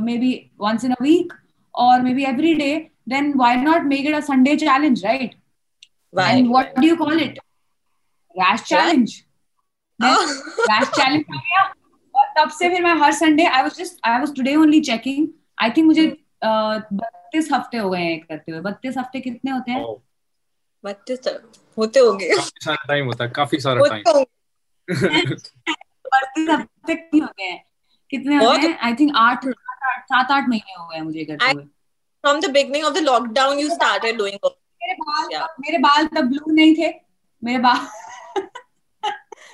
maybe 0.18 0.50
once 0.60 0.84
in 0.84 0.92
a 0.92 1.02
week 1.02 1.32
और 1.74 2.02
maybe 2.14 2.24
every 2.24 2.54
day 2.54 2.90
then 3.08 3.32
why 3.36 3.56
not 3.56 3.82
make 3.82 4.06
it 4.06 4.14
a 4.14 4.20
Sunday 4.20 4.56
challenge 4.56 5.04
right 5.04 5.34
and 6.20 6.48
what 6.48 6.78
do 6.80 6.86
you 6.86 6.96
call 6.96 7.20
it 7.20 7.38
rash 8.40 8.62
challenge. 8.64 9.12
Oh. 10.00 10.20
rash 10.70 10.90
challenge 10.98 11.30
आ 11.30 11.38
गया। 11.38 11.62
और 12.14 12.26
तब 12.38 12.50
से 12.50 12.68
फिर 12.68 12.82
मैं 12.82 12.94
हर 13.00 13.12
Sunday 13.12 13.44
I 13.46 13.62
was 13.62 13.76
just 13.78 14.06
I 14.06 14.18
was 14.18 14.34
today 14.36 14.54
only 14.56 14.80
checking 14.90 15.28
I 15.62 15.70
think 15.76 15.86
मुझे 15.86 16.06
बत्तीस 16.44 17.48
हफ़्ते 17.52 17.76
हो 17.78 17.90
गए 17.90 18.00
हैं 18.00 18.20
करते 18.20 18.52
हुए। 18.52 18.60
बत्तीस 18.60 18.96
हफ़्ते 18.98 19.20
कितने 19.20 19.50
होते 19.50 19.72
हैं? 19.72 19.84
Oh. 19.84 19.98
होते 21.78 22.00
होंगे। 22.00 22.28
काफ़ी 22.28 22.64
सारा 22.64 22.84
टाइम 22.88 23.06
होता 23.06 23.24
है 23.24 23.30
काफ़ी 23.36 23.58
सारा 23.60 23.86
टाइम 23.88 24.24
पढ़ते 26.12 26.46
तब 26.46 26.66
तक 26.88 27.08
नहीं 27.14 27.46
हैं 27.46 27.64
कितने 28.10 28.34
हैं 28.34 28.78
आई 28.78 28.94
थिंक 28.94 29.12
आठ 29.16 29.46
सात 29.46 30.30
आठ 30.30 30.48
महीने 30.48 30.74
हो 30.78 30.86
गए 30.86 30.96
हैं 30.96 31.02
मुझे 31.02 31.24
करते 31.24 31.50
हुए। 31.50 31.64
from 32.24 32.40
the 32.42 32.48
beginning 32.56 32.84
of 32.88 32.94
the 32.96 33.02
lockdown 33.04 33.60
you 33.60 33.68
started 33.70 34.18
doing 34.18 34.36
work. 34.42 34.56
मेरे 34.82 34.94
बाल 35.00 35.28
Yeah. 35.32 35.46
मेरे 35.60 35.78
बाल 35.78 36.06
तब 36.16 36.28
ब्लू 36.28 36.52
नहीं 36.54 36.74
थे। 36.74 36.88
मेरे 37.42 37.58
बाल 37.58 37.78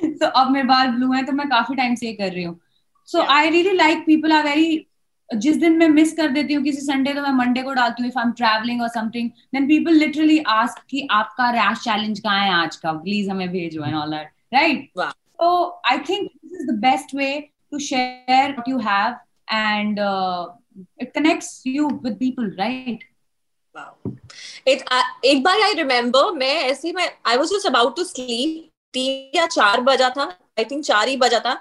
तो 0.21 0.27
अब 0.27 0.51
मेरे 0.51 0.67
बाल 0.67 0.89
ब्लू 0.89 1.13
हैं 1.13 1.25
तो 1.27 1.33
मैं 1.33 1.49
काफ़ी 1.49 1.75
टाइम 1.77 1.95
से 1.95 2.07
ये 2.07 2.13
कर 2.13 2.33
रही 2.33 2.43
हूँ। 2.45 2.61
So 3.09 3.23
I 3.23 3.51
really 3.51 3.73
like 3.73 3.99
people 4.07 4.33
are 4.33 4.45
very 4.45 4.87
जिस 5.31 5.57
दिन 5.57 5.73
मैं 5.79 5.89
मिस 5.89 6.13
कर 6.13 6.29
देती 6.29 6.55
हूँ 6.55 6.65
किसी 6.65 6.81
संडे 6.81 7.13
तो 7.15 7.23
मैं 7.23 7.31
मंडे 7.31 7.63
को 7.63 7.73
डालती 7.75 8.03
हूँ 8.03 8.11
इफ़ 8.11 8.19
आई 8.19 8.25
एम 8.27 8.33
ट्रैवलिंग 8.33 8.83
और 8.83 8.89
something 8.89 9.31
then 9.55 9.67
people 9.69 9.93
literally 9.93 10.39
ask 10.39 10.83
कि 10.91 11.07
आपका 11.11 11.51
रैश 11.51 11.79
चैलेंज 11.79 12.21
कहाँ 12.21 12.41
है 12.45 12.53
आज 12.53 12.77
का? 12.77 12.93
प्लीज़ 12.93 13.31
हमें 13.31 13.49
भेजो 13.49 13.85
and 13.85 13.95
all 13.95 14.11
that 14.11 14.31
right 14.55 14.91
Wow. 14.99 15.11
so 15.41 15.49
i 15.91 15.97
think 16.07 16.31
this 16.45 16.63
is 16.63 16.67
the 16.69 16.77
best 16.85 17.13
way 17.19 17.33
to 17.73 17.79
share 17.89 18.47
what 18.55 18.69
you 18.71 18.79
have 18.79 19.19
and 19.49 19.99
uh, 19.99 20.47
it 20.99 21.13
connects 21.15 21.51
you 21.65 21.89
with 22.07 22.19
people 22.19 22.49
right? 22.59 23.05
Wow. 23.75 23.93
It, 24.67 24.83
uh, 24.97 25.03
एक 25.25 25.43
बार 25.43 25.61
I 25.63 25.75
remember 25.75 26.33
मैं 26.39 26.55
ऐसे 26.63 26.93
मैं 26.93 27.09
I 27.27 27.37
was 27.37 27.49
just 27.49 27.67
about 27.67 27.97
to 27.97 28.05
sleep 28.05 28.68
तीन 28.95 29.37
या 29.39 29.47
चार 29.47 29.81
बजा 29.89 30.09
था 30.17 30.25
आई 30.59 30.65
थिंक 30.71 30.85
चार 30.85 31.09
ही 31.09 31.17
बजा 31.17 31.39
था। 31.47 31.53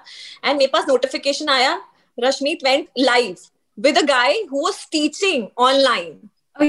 एंड 0.44 0.56
मेरे 0.58 0.70
पास 0.72 0.84
नोटिफिकेशन 0.88 1.48
आया 1.48 1.80
Rashmeet 2.18 2.64
went 2.64 2.88
live 2.98 3.36
with 3.78 3.98
a 3.98 4.02
guy 4.06 4.40
who 4.52 4.62
was 4.64 4.86
teaching 4.92 5.46
online 5.68 6.18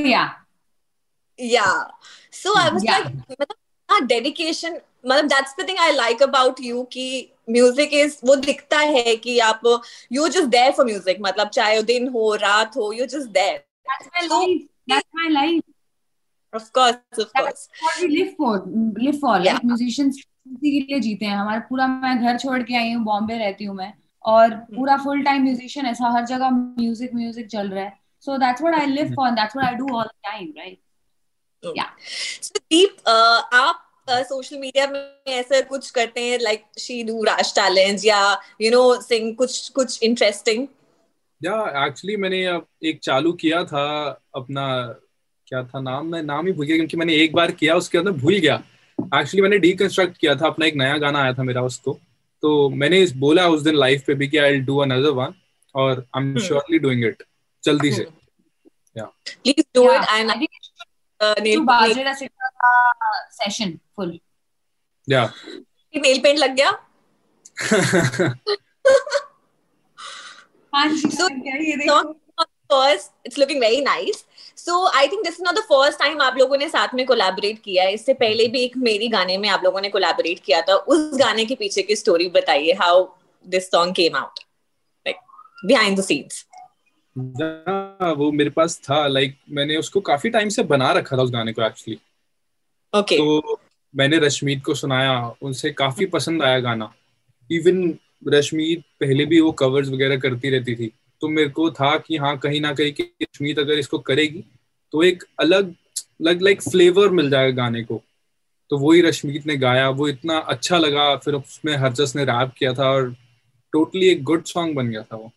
yeah 0.08 0.26
yeah 1.40 1.78
so 2.40 2.52
i 2.58 2.66
was 2.74 2.84
Yeah. 2.88 2.98
like 2.98 3.32
मतलब 3.32 3.56
हाँ 3.90 4.00
डेडिकेशन 4.08 4.74
मतलब 5.08 5.26
that's 5.28 5.56
the 5.60 5.68
thing 5.68 5.78
I 5.80 5.92
like 5.96 6.22
about 6.24 6.60
you 6.62 6.82
कि 6.94 7.06
म्यूज़िक 7.50 7.94
इज़ 7.94 8.18
वो 8.26 8.36
दिखता 8.36 8.80
है 8.80 9.16
कि 9.24 9.38
आप 9.48 9.62
you 10.12 10.28
just 10.28 10.48
there 10.56 10.72
for 10.78 10.86
music 10.86 11.18
मतलब 11.22 11.50
चाहे 11.58 11.82
दिन 11.84 12.08
हो 12.18 12.34
रात 12.44 12.76
हो 12.78 12.92
you 12.94 13.06
just 13.16 13.30
there 13.40 13.64
that's 13.92 14.10
my 14.16 14.28
So- 14.28 14.40
life 14.42 14.62
that's 14.92 15.10
my 15.22 15.30
life 15.38 15.64
of 16.54 16.70
course 16.78 17.20
of 17.20 17.32
course 17.40 17.68
that's 17.70 17.86
what 17.88 18.04
we 18.04 18.12
live 18.18 18.36
for 18.42 18.54
live 19.08 19.20
for 19.26 19.36
Yeah. 19.40 19.58
like 19.58 19.68
musicians 19.72 20.22
इसी 20.52 20.80
के 20.80 20.94
लिए 20.94 21.00
जीते 21.00 21.26
हैं। 21.26 21.36
हमारा 21.36 21.60
पूरा 21.70 21.88
मैं 21.88 22.18
घर 22.22 22.38
छोड़ 22.38 22.62
के 22.64 22.76
आई 22.76 22.92
हूँ 22.92 23.04
बॉम्बे 23.04 23.38
रहती 23.38 23.66
हूँ 23.66 23.76
मैं 23.76 23.94
और 24.26 24.56
पूरा 24.76 24.98
फुल 24.98 25.24
टाइम 25.24 25.44
म्यूजिशियन 25.44 25.86
ऐसा 25.86 26.10
हर 26.10 26.26
जगह 26.26 26.50
म्यूज़िक 26.50 27.16
म्यूज़िक 27.16 27.48
चल 27.48 27.70
रहा 27.70 27.84
है। 27.84 27.98
So 28.24 28.38
that's 28.38 28.62
what 28.64 28.74
i 28.76 28.86
live 28.86 29.12
for 29.18 29.26
and 29.26 29.38
that's 29.40 29.56
what 29.56 29.66
i 29.66 29.76
do 29.76 29.86
all 29.98 30.08
the 30.08 30.18
time 30.26 30.48
right? 30.58 30.80
So 31.64 31.74
Deep, 32.74 32.98
uh, 33.08 33.42
आप 33.54 33.86
सोशल 34.10 34.58
मीडिया 34.58 34.88
में 34.88 35.34
ऐसा 35.34 35.60
कुछ 35.62 35.90
करते 35.92 36.22
हैं 36.22 36.40
like 36.40 36.64
she 36.80 37.04
do 37.04 37.24
rash 37.24 37.54
talent 37.56 38.00
या 38.06 38.20
यू 38.62 38.72
नो 38.72 39.02
सिंग 39.02 39.36
कुछ 39.36 39.70
कुछ 39.70 40.04
इंटरेस्टिंग 40.04 40.68
या 41.42 41.86
एक्चुअली 41.86 42.16
मैंने 42.18 42.40
एक 42.90 43.00
चालू 43.04 43.32
किया 43.34 43.64
था 43.64 43.86
अपना 44.36 44.66
क्या 45.48 45.64
था 45.64 45.82
नाम? 45.82 46.08
मैं 46.08 46.22
नाम 46.24 46.48
ही 46.48 46.54
भूल 46.54 46.66
गया 46.66 46.78
क्योंकि 46.78 46.98
मैंने 46.98 47.14
एक 47.14 47.34
बार 47.36 47.52
किया 47.52 47.76
उसके 47.76 47.98
अंदर 47.98 48.12
भूल 48.12 48.38
गया। 48.38 48.62
एक्चुअली 49.06 49.42
मैंने 49.42 49.58
डीकंस्ट्रक्ट 49.58 50.18
किया 50.18 50.36
था 50.36 50.48
अपना 50.48 50.66
एक 50.66 50.76
नया 50.76 50.98
गाना 50.98 51.22
आया 51.22 51.34
था 51.34 51.44
मेरा 51.44 51.62
उसको। 51.62 52.00
तो 52.42 52.70
मैंने 52.70 53.02
इस 53.02 53.12
बोला 53.16 53.48
उस 53.48 53.62
दिन 53.62 53.76
लाइव 53.76 54.02
पे 54.08 54.14
भी 54.14 54.28
कि 54.28 54.38
आई 54.38 54.58
डू 54.60 54.78
अनदर 54.78 55.10
वन 55.10 55.34
और 55.76 56.06
I 56.18 56.24
am. 56.24 56.38
Surely 56.40 56.80
doing 56.80 57.06
it 57.06 57.24
जल्दी 57.64 57.92
से। 57.92 58.08
Please 58.98 59.64
do 59.76 59.84
Yeah, 59.84 60.04
it 60.04 60.10
and 60.10 60.32
I 60.32 60.34
think 60.34 60.48
to 61.56 61.62
Bajra 61.66 62.14
Sitra 62.22 62.50
का 62.64 62.72
session 63.38 63.72
full 64.00 64.14
या 65.10 65.34
नेल 65.96 66.20
पेंट 66.20 66.40
लग 66.40 66.56
गया? 66.56 66.70
हाँ 70.76 70.88
जी 70.90 71.10
So- 71.18 71.32
क्या 71.44 71.56
ये 71.56 71.76
देखो। 71.78 72.02
First 72.72 73.12
it's 73.26 73.38
looking 73.38 73.60
very 73.60 73.82
nice. 73.82 74.24
So 74.56 74.74
i 74.94 75.08
think 75.08 75.26
this 75.26 75.38
is 75.40 75.44
not 75.44 75.56
the 75.56 75.66
first 75.70 76.00
time 76.00 76.22
आप 76.22 76.38
लोगों 76.38 76.58
ने 76.58 76.68
साथ 76.70 76.94
में 76.96 77.06
कोलैबोरेट 77.08 77.60
किया 77.64 77.84
है। 77.84 77.94
इससे 77.94 78.14
पहले 78.14 78.48
भी 78.48 78.64
एक 78.64 78.78
मेरी 78.78 79.08
गाने 79.10 79.38
में 79.38 79.48
आप 79.50 79.64
लोगों 79.64 79.82
ने 79.82 79.90
कोलैबोरेट 79.90 80.40
किया 80.46 80.62
था। 80.62 80.76
उस 80.94 81.18
गाने 81.20 81.46
के 81.46 81.56
पीछे 81.56 81.82
की 81.84 81.96
स्टोरी 81.96 82.28
बताइए 82.36 82.74
how 82.82 83.08
this 83.46 83.72
song 83.72 83.96
came 83.96 84.16
out 84.18 84.40
like 85.08 85.16
behind 85.66 85.98
the 86.00 86.04
scenes 86.04 86.46
वो 88.18 88.32
मेरे 88.32 88.50
पास 88.50 88.80
था 88.84 89.06
लाइक 89.08 89.32
like, 89.32 89.56
मैंने 89.56 89.78
उसको 89.78 90.00
काफ़ी 90.02 90.30
टाइम 90.30 90.50
से 90.50 90.64
बना 90.64 90.92
रखा 90.92 91.18
था 91.18 91.22
उस 91.22 91.32
गाने 91.32 91.54
को 91.54 91.62
एक्चुअली 91.62 92.00
ओके 92.94 93.16
okay. 93.16 93.18
तो 93.18 93.60
मैंने 93.94 94.18
रश्मीत 94.20 94.64
को 94.66 94.74
सुनाया 94.76 95.14
उनसे 95.42 95.72
काफ़ी 95.74 96.06
पसंद 96.06 96.44
आया 96.44 96.60
गाना। 96.60 96.94
इवन 97.50 97.98
रश्मीत 98.28 98.84
पहले 99.00 99.26
भी 99.26 99.40
वो 99.42 99.52
कवर्स 99.62 99.90
वगैरह 99.90 100.18
करती 100.20 100.50
रहती 100.50 100.76
थी। 100.76 100.92
तो 101.22 101.28
मेरे 101.28 101.50
को 101.50 101.72
था 101.72 101.98
कि 101.98 102.18
हाँ 102.18 102.38
कहीं 102.38 102.62
ना 102.62 102.74
कहीं 102.74 102.92
कि 102.92 103.04
रश्मीत 103.24 103.60
अगर 103.60 103.74
इसको 103.74 104.00
करेगी 104.00 104.44
तो 104.92 105.04
एक 105.04 105.24
अलग 105.40 105.76
अलग 106.22 106.42
लाइक 106.42 106.62
फ्लेवर 106.62 107.10
मिल 107.10 107.30
जाएगा 107.30 107.56
गाने 107.56 107.84
को। 107.84 108.02
तो 108.70 108.78
वही 108.78 109.02
रश्मीत 109.02 109.48
ने 109.48 109.58
गाया 109.58 109.90
वो 109.90 110.08
इतना 110.08 110.38
अच्छा 110.38 110.78
लगा 110.78 111.16
फिर 111.16 111.34
उसमें 111.34 111.76
हरजस 111.78 112.16
ने 112.16 112.24
रैप 112.26 112.54
किया 112.58 112.74
था 112.74 112.90
और 112.90 113.16
टोटली 113.74 114.08
एक 114.08 114.24
गुड 114.24 114.44
सॉन्ग 114.44 114.76
बन 114.76 114.90
गया 114.90 115.04
था 115.04 115.16
वो। 115.16 115.32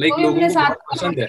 लाइक 0.00 0.12
वो 0.12 0.18
लोगों 0.18 0.40
को 0.40 0.48
साथ 0.48 0.68
बहुत 0.68 0.78
पसंद 0.92 1.18
है। 1.18 1.26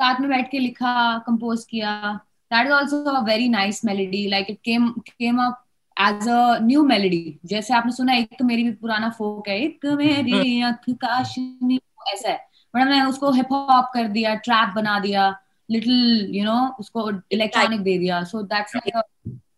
साथ 0.00 0.20
में 0.20 0.30
बैठ 0.30 0.50
के 0.50 0.58
लिखा 0.58 1.18
कंपोज 1.18 1.64
किया। 1.64 2.20
That 2.52 2.66
is 2.66 2.72
also 2.72 3.02
a 3.04 3.24
very 3.24 3.48
nice 3.48 3.84
melody 3.84 4.26
like 4.28 4.46
it 4.50 4.58
came 4.64 4.88
came 4.90 5.42
up 5.42 5.64
as 6.00 6.28
a 6.28 6.58
new 6.62 6.82
melody 6.82 7.38
जैसे 7.44 7.74
आपने 7.74 7.92
सुना 7.92 8.14
एक 8.14 8.28
तो 8.38 8.44
मेरी 8.44 8.64
भी 8.64 8.70
पुराना 8.70 9.10
फोक 9.10 9.48
है 9.48 9.58
एक 9.60 9.86
मेरी 9.86 10.60
आँख 10.62 10.84
काशनी 10.90 11.80
ऐसा 12.12 12.28
है। 12.28 12.49
बट 12.74 12.80
हमने 12.80 13.02
उसको 13.02 13.30
हिप 13.32 13.52
हॉप 13.52 13.90
कर 13.94 14.08
दिया 14.08 14.34
ट्रैप 14.46 14.72
बना 14.76 14.98
दिया 15.00 15.28
लिटिल 15.70 16.28
यू 16.36 16.44
नो 16.44 16.76
उसको 16.80 17.10
इलेक्ट्रॉनिक 17.32 17.80
दे 17.80 17.98
दिया. 17.98 18.22
So 18.24 18.42
that's 18.42 18.76
like 18.76 19.02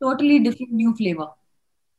totally 0.01 0.39
different 0.39 0.71
new 0.73 0.93
flavour 0.93 1.27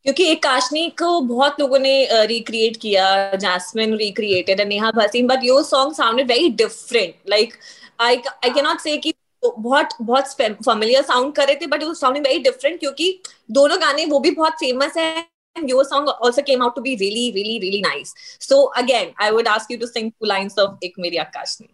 क्योंकि 0.06 0.24
एक 0.24 0.42
काशनी 0.44 0.90
को 0.90 1.20
बहुत 1.22 1.60
लोगों 1.60 1.80
ने 1.80 2.26
रिक्रिएट 2.26 2.78
किया 2.78 3.36
Jasmine 3.36 3.94
recreated 3.96 4.60
and 4.60 4.70
Neha 4.70 4.92
Bhasin 4.92 5.28
but 5.28 5.44
your 5.44 5.64
song 5.64 5.94
sounded 5.94 6.28
very 6.28 6.50
different 6.50 7.16
like 7.30 7.54
I 8.02 8.16
I 8.16 8.50
can 8.50 8.64
not 8.64 8.80
say 8.80 8.98
कि 8.98 9.14
बहुत 9.44 9.90
बहुत 10.02 10.34
फेमिलियर 10.34 11.04
साउंड 11.04 11.34
कर 11.36 11.48
रहे 11.48 11.56
थे 11.56 11.68
बट 11.68 11.84
वो 11.84 11.94
साउंडिंग 11.94 12.26
वेरी 12.26 12.40
डिफरेंट 12.40 12.80
क्योंकि 12.80 13.20
दोनों 13.52 13.82
गाने 13.82 14.06
वो 14.06 14.20
भी 14.20 14.32
बहुत 14.32 14.54
फ़ेमस 14.54 14.98
है 14.98 15.33
your 15.57 15.85
song 15.85 16.09
also 16.21 16.43
came 16.43 16.63
out 16.63 16.75
to 16.77 16.81
be 16.81 16.97
really 17.01 17.33
really 17.35 17.59
really 17.61 17.81
nice 17.81 18.15
so 18.41 18.71
again 18.77 19.13
i 19.19 19.33
would 19.33 19.49
ask 19.49 19.71
you 19.71 19.79
to 19.79 19.87
sing 19.87 20.13
two 20.13 20.29
lines 20.35 20.57
of 20.59 20.77
ek 20.83 20.93
meri 20.99 21.19
akashni 21.27 21.69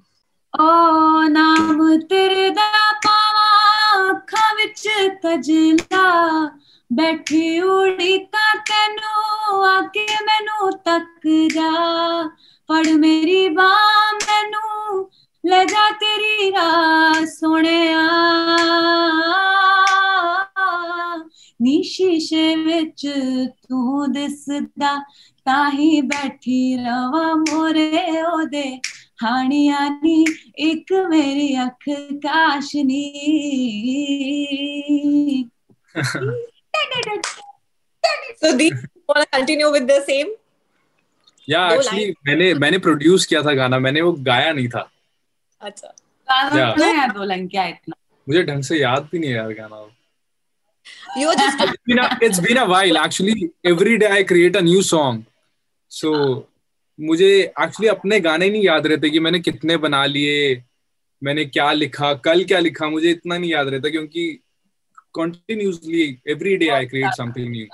ਓ 0.60 0.64
ਨਾਮ 1.28 2.00
ਤੇਰੇ 2.00 2.50
ਦਾ 2.50 2.66
ਪਾਵਾਂ 3.04 4.10
ਅੱਖਾਂ 4.10 4.54
ਵਿੱਚ 4.56 4.88
ਕਜਲਾ 5.24 6.02
ਬੈਠੀ 6.92 7.60
ਉਡੀਕਾਂ 7.60 8.54
ਤੈਨੂੰ 8.68 9.64
ਆ 9.66 9.80
ਕੇ 9.94 10.06
ਮੈਨੂੰ 10.24 10.70
ਤੱਕ 10.84 11.26
ਜਾ 11.54 11.70
ਫੜ 12.68 12.88
ਮੇਰੀ 12.88 13.48
ਬਾਹ 13.48 14.12
ਮੈਨੂੰ 14.14 15.10
ਲੈ 15.44 15.64
ਜਾ 15.64 15.90
ਤੇਰੀ 15.90 16.50
ਰਾਹ 16.50 17.24
ਸੋਹਣਿਆ 17.26 18.06
ਨੀ 21.62 21.82
ਸ਼ੀਸ਼ੇ 21.82 22.54
ਵਿੱਚ 22.56 23.06
ਤੂੰ 23.68 24.12
ਦਿਸਦਾ 24.12 24.96
ਤਾਂ 25.44 25.70
ਹੀ 25.72 26.00
ਬੈਠੀ 26.00 26.76
ਰਵਾਂ 26.76 27.34
ਮੋਰੇ 27.36 28.22
ਉਹਦੇ 28.22 28.80
ਹਾਣੀਆਂ 29.24 29.90
ਨੀ 29.90 30.24
ਇੱਕ 30.58 30.92
ਮੇਰੀ 31.10 31.56
ਅੱਖ 31.64 31.88
ਕਾਸ਼ਨੀ 32.24 33.02
so 38.42 38.56
do 38.58 38.64
you 38.64 38.76
want 39.08 39.20
to 39.22 39.28
continue 39.36 39.70
with 39.76 39.86
the 39.90 40.00
same 40.08 40.32
या 41.50 41.62
दो 41.70 41.74
एक्चुअली 41.74 42.04
मैंने 42.26 42.46
मैंने 42.54 42.78
प्रोड्यूस 42.78 43.26
किया 43.26 43.42
था 43.42 43.52
गाना 43.54 43.78
मैंने 43.78 44.00
वो 44.00 44.12
गाया 44.28 44.52
नहीं 44.52 44.68
था 44.68 44.82
acha 45.62 45.90
गाना 46.28 46.56
Yeah. 46.56 46.70
सुना 46.74 46.86
है 46.86 46.96
यार 46.96 47.12
दो 47.12 47.24
लाइन 47.24 47.48
क्या 47.48 47.62
है 47.62 47.70
इतना 47.70 47.96
मुझे 48.26 48.42
ढंग 48.42 48.62
से 48.62 48.78
याद 48.78 49.08
भी 49.12 49.18
नहीं 49.18 49.30
है 49.30 49.36
यार 49.36 49.52
गाना 49.52 49.80
you're 51.15 51.35
just 51.35 51.61
it's, 51.61 51.83
been 51.85 51.99
a, 51.99 52.17
it's 52.21 52.39
been 52.39 52.57
a 52.57 52.67
while. 52.67 52.97
Actually 52.97 53.51
every 53.63 53.97
day 53.97 54.11
i 54.11 54.23
create 54.23 54.55
a 54.55 54.61
new 54.61 54.81
song. 54.81 55.25
So 55.91 56.45
मुझे 56.99 57.29
एक्चुअली 57.61 57.87
अपने 57.89 58.19
गाने 58.19 58.49
नहीं 58.49 58.63
याद 58.63 58.87
रहते 58.87 59.09
कि 59.09 59.19
मैंने 59.19 59.39
कितने 59.39 59.77
बना 59.77 60.05
लिए 60.05 60.63
मैंने 61.21 61.45
क्या 61.45 61.71
लिखा 61.73 62.13
कल 62.25 62.43
क्या 62.43 62.59
लिखा 62.59 62.89
मुझे 62.89 63.11
इतना 63.11 63.37
नहीं 63.37 63.51
याद 63.51 63.67
रहता 63.67 63.89
क्योंकि 63.89 64.25
continuously 65.15 66.01
every 66.29 66.55
day 66.57 66.67
I 66.69 66.85
create 66.85 67.13
something 67.17 67.49
new 67.51 67.65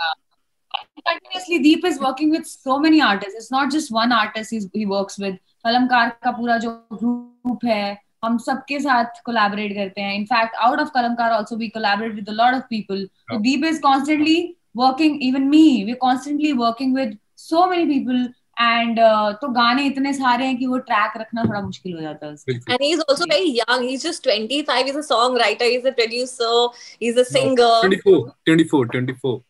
continuously 1.00 1.58
Deep 1.60 1.86
is 1.86 2.00
working 2.00 2.32
with 2.32 2.44
so 2.44 2.78
many 2.80 3.00
artist 3.08 3.38
it's 3.38 3.52
not 3.54 3.70
just 3.72 3.92
one 3.92 4.12
artist 4.12 4.76
he 4.76 4.86
works 4.86 5.20
with 5.20 5.38
Kalamkaar 5.66 6.10
का 6.24 6.32
पूरा 6.32 6.58
जो 6.58 6.72
ग्रुप 6.94 7.66
है 7.66 8.05
हम 8.24 8.38
सबके 8.38 8.80
साथ 8.80 9.22
कोलैबोरेट 9.26 9.74
करते 9.76 10.02
हैं 10.02 10.16
in fact 10.16 10.56
out 10.56 10.80
of 10.80 10.90
Kalamkaar 10.90 11.32
also 11.32 11.56
we 11.56 11.68
collaborate 11.68 12.14
with 12.16 12.30
a 12.30 12.34
lot 12.34 12.54
of 12.54 12.64
people 12.70 13.06
तो 13.32 13.38
Deep 13.40 13.64
is 13.66 13.82
constantly 13.82 14.56
working 14.78 15.24
even 15.24 15.42
me 15.42 15.84
we 15.84 15.94
constantly 15.94 16.54
working 16.54 16.96
with 16.96 17.18
so 17.38 17.66
many 17.70 17.86
people 17.86 18.34
and 18.62 19.00
तो 19.42 19.48
गाने 19.48 19.86
इतने 19.86 20.14
सारे 20.14 20.46
हैं 20.46 20.58
कि 20.58 20.68
वो 20.68 20.78
ट्रैक 20.78 21.14
रखना 21.18 21.44
थोड़ा 21.44 21.62
मुश्किल 21.62 21.94
हो 21.94 22.02
जाता 22.02 22.26
है 22.26 22.34
उसमें। 22.34 22.58
बिल्कुल 22.58 22.74
And 22.74 22.84
he's 22.84 23.00
also 23.00 23.26
very 23.32 23.50
young. 23.50 23.84
He's 23.84 24.04
just 24.04 24.24
25. 24.24 24.86
He's 24.86 24.96
a 24.96 25.04
songwriter. 25.08 25.70
He's 25.72 25.86
a 25.86 25.92
producer. 25.92 26.70
He's 27.00 27.18
a 27.18 27.26
singer. 27.26 27.74
24 27.82 28.32
24 28.46 28.86
24 28.86 29.44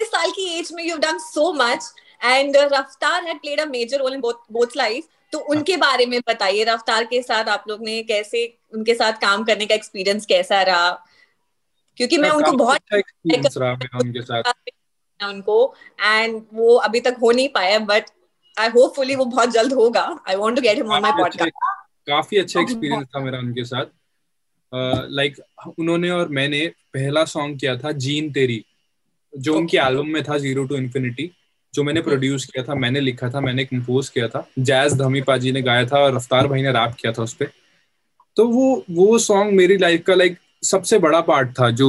साल 0.00 0.30
की 0.30 0.46
एज 0.58 0.72
में 0.72 0.84
you've 0.84 1.00
done 1.00 1.20
so 1.20 1.52
much 1.52 1.80
and 1.80 2.11
uh, 2.22 2.68
रफ्तार 2.72 3.24
had 3.24 3.42
played 3.42 3.60
a 3.60 3.66
major 3.66 3.98
role 3.98 4.12
in 4.12 4.20
both 4.20 4.40
both 4.52 4.76
life 4.76 5.04
तो 5.32 5.38
उनके 5.38 5.76
बारे 5.76 6.06
में 6.06 6.20
बताइए 6.28 6.64
रफ्तार 6.64 7.04
के 7.04 7.22
साथ 7.22 7.44
आप 7.44 7.64
लोग 7.68 7.82
ने 7.82 8.02
कैसे 8.02 8.58
उनके 8.74 8.94
साथ 8.94 9.12
काम 9.12 9.44
करने 9.44 9.66
का 9.66 9.74
एक्सपीरियंस 9.74 10.26
कैसा 10.26 10.62
रहा? 10.62 10.90
क्योंकि 11.96 12.18
मैं 12.18 12.30
उनको 12.30 12.52
बहुत 12.52 12.76
अच्छा 12.76 12.96
एक्सपीरियंस 12.96 13.54
रहा 13.56 13.72
मेरा 13.72 13.98
उनके 13.98 14.22
साथ। 14.22 14.42
उनको 15.24 15.74
एंड 16.04 16.42
वो 16.52 16.76
अभी 16.76 17.00
तक 17.00 17.16
हो 17.22 17.32
नहीं 17.32 17.48
पाया 17.48 17.78
बट 17.78 18.04
आई 18.58 18.68
होपफुली 18.68 19.16
वो 19.16 19.24
बहुत 19.24 19.48
जल्द 19.48 19.72
होगा। 19.72 20.20
I 20.28 20.36
want 20.36 20.56
to 20.56 20.62
get 20.62 20.76
him 20.76 20.92
on 20.92 21.02
my 21.02 21.10
अच्छा 21.10 21.22
पॉडकास्ट 21.22 21.50
काफ़ी 22.06 22.38
अच्छा 22.38 22.60
एक्सपीरियंस 22.62 23.06
था 23.06 23.20
मेरा 23.20 23.38
उनके 23.38 23.64
साथ। 23.64 23.86
लाइक 25.10 25.36
uh, 25.36 25.38
like, 25.38 25.74
उन्होंने 25.78 26.10
और 26.10 26.28
मैंने 26.28 26.66
पहला 26.68 27.24
सॉन्ग 27.24 27.60
किया 27.60 27.76
था 27.76 27.92
जीन 27.92 28.32
तेरी 28.32 28.64
जो 29.38 29.50
okay. 29.50 29.62
उनकी 29.62 29.76
एल्बम 29.76 30.06
में 30.06 30.22
था 30.22 30.38
ज़ीरो 30.38 30.64
टू 30.64 30.76
इन्फिनिटी 30.76 31.32
जो 31.74 31.82
मैंने 31.82 32.00
प्रोड्यूस 32.02 32.44
किया 32.46 32.64
था 32.64 32.74
मैंने 32.74 33.00
लिखा 33.00 33.28
था 33.30 33.40
मैंने 33.40 33.64
कंपोज 33.64 34.08
किया 34.08 34.28
था। 34.28 34.46
जैज 34.58 34.94
धमी 34.94 35.20
पाजी 35.22 35.52
ने 35.52 35.62
गाया 35.62 35.84
था 35.86 35.98
और 35.98 36.14
रफ्तार 36.16 36.46
भाई 36.46 36.62
ने 36.62 36.72
रैप 36.72 36.94
किया 37.00 37.12
था 37.12 37.22
उस 37.22 37.34
पर 37.34 37.50
तो 38.36 38.46
वो 38.48 38.84
वो 38.90 39.18
सॉन्ग 39.18 39.52
मेरी 39.52 39.76
लाइफ 39.78 40.02
का 40.02 40.14
लाइक 40.14 40.36
सबसे 40.62 40.98
बड़ा 40.98 41.20
पार्ट 41.20 41.50
था 41.60 41.70
जो 41.70 41.88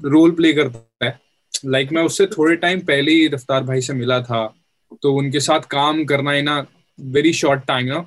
रोल 0.00 0.30
प्ले 0.30 0.52
करता 0.52 1.06
है। 1.06 1.18
लाइक 1.66 1.92
मैं 1.92 2.02
उससे 2.02 2.26
थोड़े 2.28 2.56
टाइम 2.56 2.80
पहले 2.80 3.12
ही 3.12 3.26
रफ्तार 3.28 3.62
भाई 3.64 3.80
से 3.80 3.92
मिला 3.92 4.20
था। 4.22 4.46
तो 5.02 5.14
उनके 5.14 5.40
साथ 5.40 5.60
काम 5.70 6.04
करना 6.04 6.34
इन 6.34 6.48
वेरी 6.98 7.32
शॉर्ट 7.32 7.64
टाइम 7.66 7.86
ना 7.86 8.06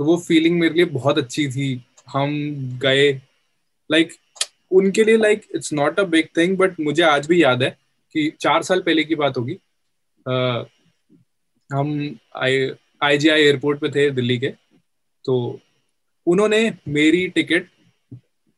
तो 0.00 0.04
वो 0.04 0.16
फीलिंग 0.18 0.58
मेरे 0.60 0.74
लिए 0.74 0.84
बहुत 0.92 1.18
अच्छी 1.18 1.48
थी। 1.48 1.84
हम 2.08 2.34
गए। 2.82 3.12
लाइक 3.90 4.12
उनके 4.70 5.04
लिए 5.04 5.16
like 5.16 5.42
it's 5.54 5.72
not 5.72 6.00
a 6.00 6.02
big 6.04 6.28
thing 6.36 6.56
but 6.58 6.80
मुझे 6.80 7.02
आज 7.02 7.26
भी 7.26 7.42
याद 7.42 7.62
है 7.62 7.70
कि 8.14 8.30
चार 8.40 8.62
साल 8.62 8.80
पहले 8.80 9.04
की 9.04 9.14
बात 9.14 9.36
होगी। 9.38 9.58
हम 10.26 12.18
आई 12.36 12.68
आई 13.02 13.18
जी 13.18 13.28
आई 13.28 13.42
एयरपोर्ट 13.42 13.80
पे 13.80 13.88
थे 13.88 14.10
दिल्ली 14.10 14.38
के 14.38 14.48
तो 15.24 15.36
उन्होंने 16.26 16.60
मेरी 16.88 17.26
टिकट 17.28 17.66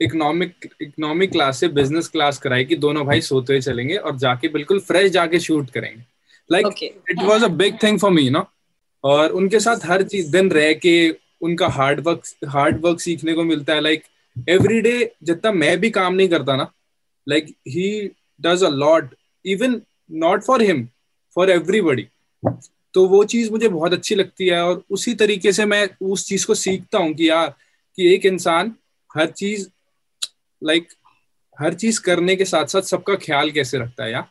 इकोनॉमिक 0.00 0.68
इकोनॉमिक 0.82 1.30
क्लास 1.32 1.60
से 1.60 1.68
बिज़नेस 1.68 2.08
क्लास 2.08 2.38
कराई 2.38 2.64
कि 2.64 2.76
दोनों 2.76 3.04
भाई 3.06 3.20
सोते 3.20 3.52
हुए 3.52 3.60
चलेंगे 3.60 3.96
और 3.96 4.16
जाके 4.18 4.48
बिल्कुल 4.48 4.80
फ्रेश 4.80 5.10
जाके 5.12 5.40
शूट 5.40 5.70
करेंगे। 5.70 6.02
Like 6.50 6.82
it 7.10 7.22
was 7.22 7.44
a 7.44 7.48
big 7.56 7.82
thing 7.82 7.98
for 7.98 8.10
me 8.10 8.28
ना 8.30 8.44
और 9.04 9.30
उनके 9.30 9.60
साथ 9.60 9.86
हर 9.86 10.02
चीज़ 10.02 10.30
दिन 10.32 10.50
रह 10.50 10.72
के 10.74 10.94
उनका 11.42 11.68
हार्ड 11.68 12.00
वर्क 12.00 12.22
हार्ड 12.48 12.80
वर्क 12.84 13.00
सीखने 13.00 13.32
को 13.34 13.44
मिलता 13.44 13.74
है। 13.74 13.80
लाइक 13.80 14.02
एवरी 14.48 14.80
डे 14.80 15.12
जितना 15.22 15.52
मैं 15.52 15.78
भी 15.80 15.90
काम 15.90 16.14
नहीं 16.14 16.28
करता 16.28 16.56
ना 16.56 16.72
like 17.26 17.46
he 17.68 18.10
does 18.40 18.64
a 18.64 18.68
lot 18.68 19.14
even 19.44 19.80
not 20.10 20.42
for 20.44 20.62
him 20.62 20.88
for 21.34 21.50
everybody 21.50 22.08
तो 22.94 23.06
वो 23.06 23.24
चीज़ 23.24 23.50
मुझे 23.50 23.68
बहुत 23.68 23.92
अच्छी 23.92 24.14
लगती 24.14 24.46
है 24.46 24.62
और 24.62 24.84
उसी 24.90 25.14
तरीके 25.14 25.52
से 25.52 25.64
मैं 25.64 25.88
उस 26.02 26.26
चीज़ 26.26 26.46
को 26.46 26.54
सीखता 26.54 26.98
हूँ 26.98 27.14
कि 27.14 27.30
यार 27.30 27.54
कि 27.96 28.14
एक 28.14 28.26
इंसान 28.26 28.74
हर 29.16 29.26
चीज़ 29.30 29.68
लाइक 30.64 30.82
like, 30.82 30.98
हर 31.60 31.74
चीज़ 31.74 32.00
करने 32.00 32.36
के 32.36 32.44
साथ 32.44 32.66
साथ 32.66 32.82
सबका 32.82 33.14
ख्याल 33.14 33.50
कैसे 33.50 33.78
रखता 33.78 34.04
है 34.04 34.12
यार? 34.12 34.28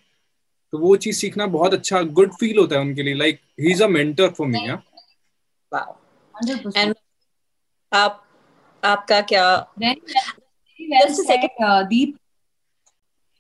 तो 0.72 0.78
वो 0.78 0.96
चीज़ 0.96 1.18
सीखना 1.18 1.46
बहुत 1.46 1.74
अच्छा 1.74 2.02
गुड 2.02 2.34
फील 2.34 2.58
होता 2.58 2.76
है 2.76 2.82
उनके 2.82 3.04
लिए 3.04 3.14
like 3.14 3.40
he 3.60 3.72
is 3.72 3.84
a 3.84 3.88
mentor 3.88 4.30
for 4.30 4.48
me 4.48 4.68
यार। 4.68 4.82
Wow. 5.76 5.96
100%. 6.36 6.78
and 6.78 6.96
आप 7.94 8.26
आपका 8.84 9.22
क्या? 9.22 9.68
Well, 9.82 9.96
well 10.92 11.14
said, 11.14 11.50
uh, 11.64 11.84
Deep. 11.84 12.18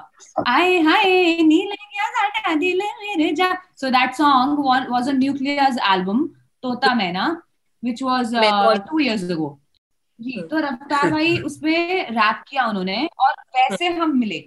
आए 0.47 0.79
हाय 0.81 1.03
नीले 1.43 1.75
क्या 1.75 2.07
साटा 2.17 2.53
दिल 2.55 2.81
मेरे 3.01 3.31
जा। 3.35 3.53
So 3.81 3.89
that 3.89 4.13
song 4.15 4.59
was 4.91 5.09
a 5.09 5.13
nucleus 5.13 5.77
album 5.91 6.25
तोता 6.63 6.93
मैना 6.95 7.27
व्हिच 7.83 8.03
वाज 8.03 8.35
2 8.91 8.99
इयर्स 8.99 9.31
अगो 9.31 9.57
जी 10.19 10.31
Hmm. 10.33 10.49
तो 10.49 10.59
रफ्तार 10.59 11.09
भाई 11.11 11.37
उसपे 11.47 11.73
रैप 12.11 12.43
किया 12.47 12.65
उन्होंने 12.65 12.97
और 13.19 13.33
वैसे 13.55 13.87
हम 13.97 14.15
मिले। 14.17 14.39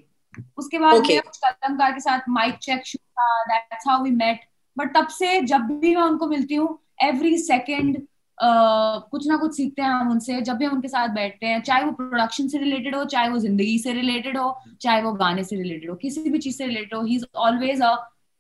उसके 0.59 0.79
बाद 0.79 0.95
Okay. 0.95 1.19
कलमकार 1.45 1.93
के 1.93 2.01
साथ 2.01 2.29
माइक 2.29 2.57
चेक 2.63 2.87
शूट 2.87 3.01
था 3.21 3.43
that's 3.45 3.87
how 3.89 4.03
we 4.05 4.11
met 4.11 4.41
but 4.77 4.95
तब 4.97 5.07
से 5.09 5.41
जब 5.43 5.69
भी 5.81 5.95
मैं 5.97 6.03
उनको 6.03 6.27
मिलती 6.27 6.55
हूँ 6.55 6.69
एवरी 7.03 7.37
सेकंड 7.39 7.97
कुछ 8.43 9.27
ना 9.29 9.37
कुछ 9.37 9.57
सीखते 9.57 9.83
हैं 9.83 9.89
हम 9.89 10.11
उनसे 10.11 10.41
जब 10.41 10.57
भी 10.57 10.65
हम 10.65 10.73
उनके 10.73 10.89
साथ 10.89 11.09
बैठते 11.09 11.47
हैं 11.47 11.63
चाहे 11.63 11.85
वो 11.85 11.93
प्रोडक्शन 11.93 12.49
से 12.49 12.59
रिलेटेड 12.59 12.97
हो 12.97 13.05
चाहे 13.05 13.29
वो 13.29 13.39
ज़िंदगी 13.39 13.79
से 13.79 13.93
रिलेटेड 13.93 14.39
हो 14.39 14.57
चाहे 14.81 15.03
वो 15.03 15.13
गाने 15.13 15.45
से 15.45 15.57
रिलेटेड 15.57 15.91
हो 15.91 15.97
किसी 15.97 16.31
भी 16.31 16.39
चीज़ 16.39 16.57
से 16.57 16.67
रिलेटेड 16.67 16.95
हो 16.95 17.03
he 17.03 17.15
is 17.17 17.25
always 17.37 17.83
a 17.83 17.95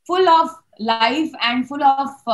full 0.07 0.29
of 0.29 0.61
life 0.83 1.33
and 1.43 1.67
full 1.67 1.83
of 1.83 2.31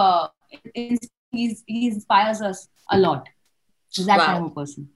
he 1.32 1.88
inspires 1.88 2.40
us 2.40 2.68
a 2.88 2.98
lot 2.98 3.28
He's 3.94 4.06
that 4.06 4.18
Wow. 4.18 4.26
kind 4.26 4.44
of 4.46 4.54
person 4.54 4.86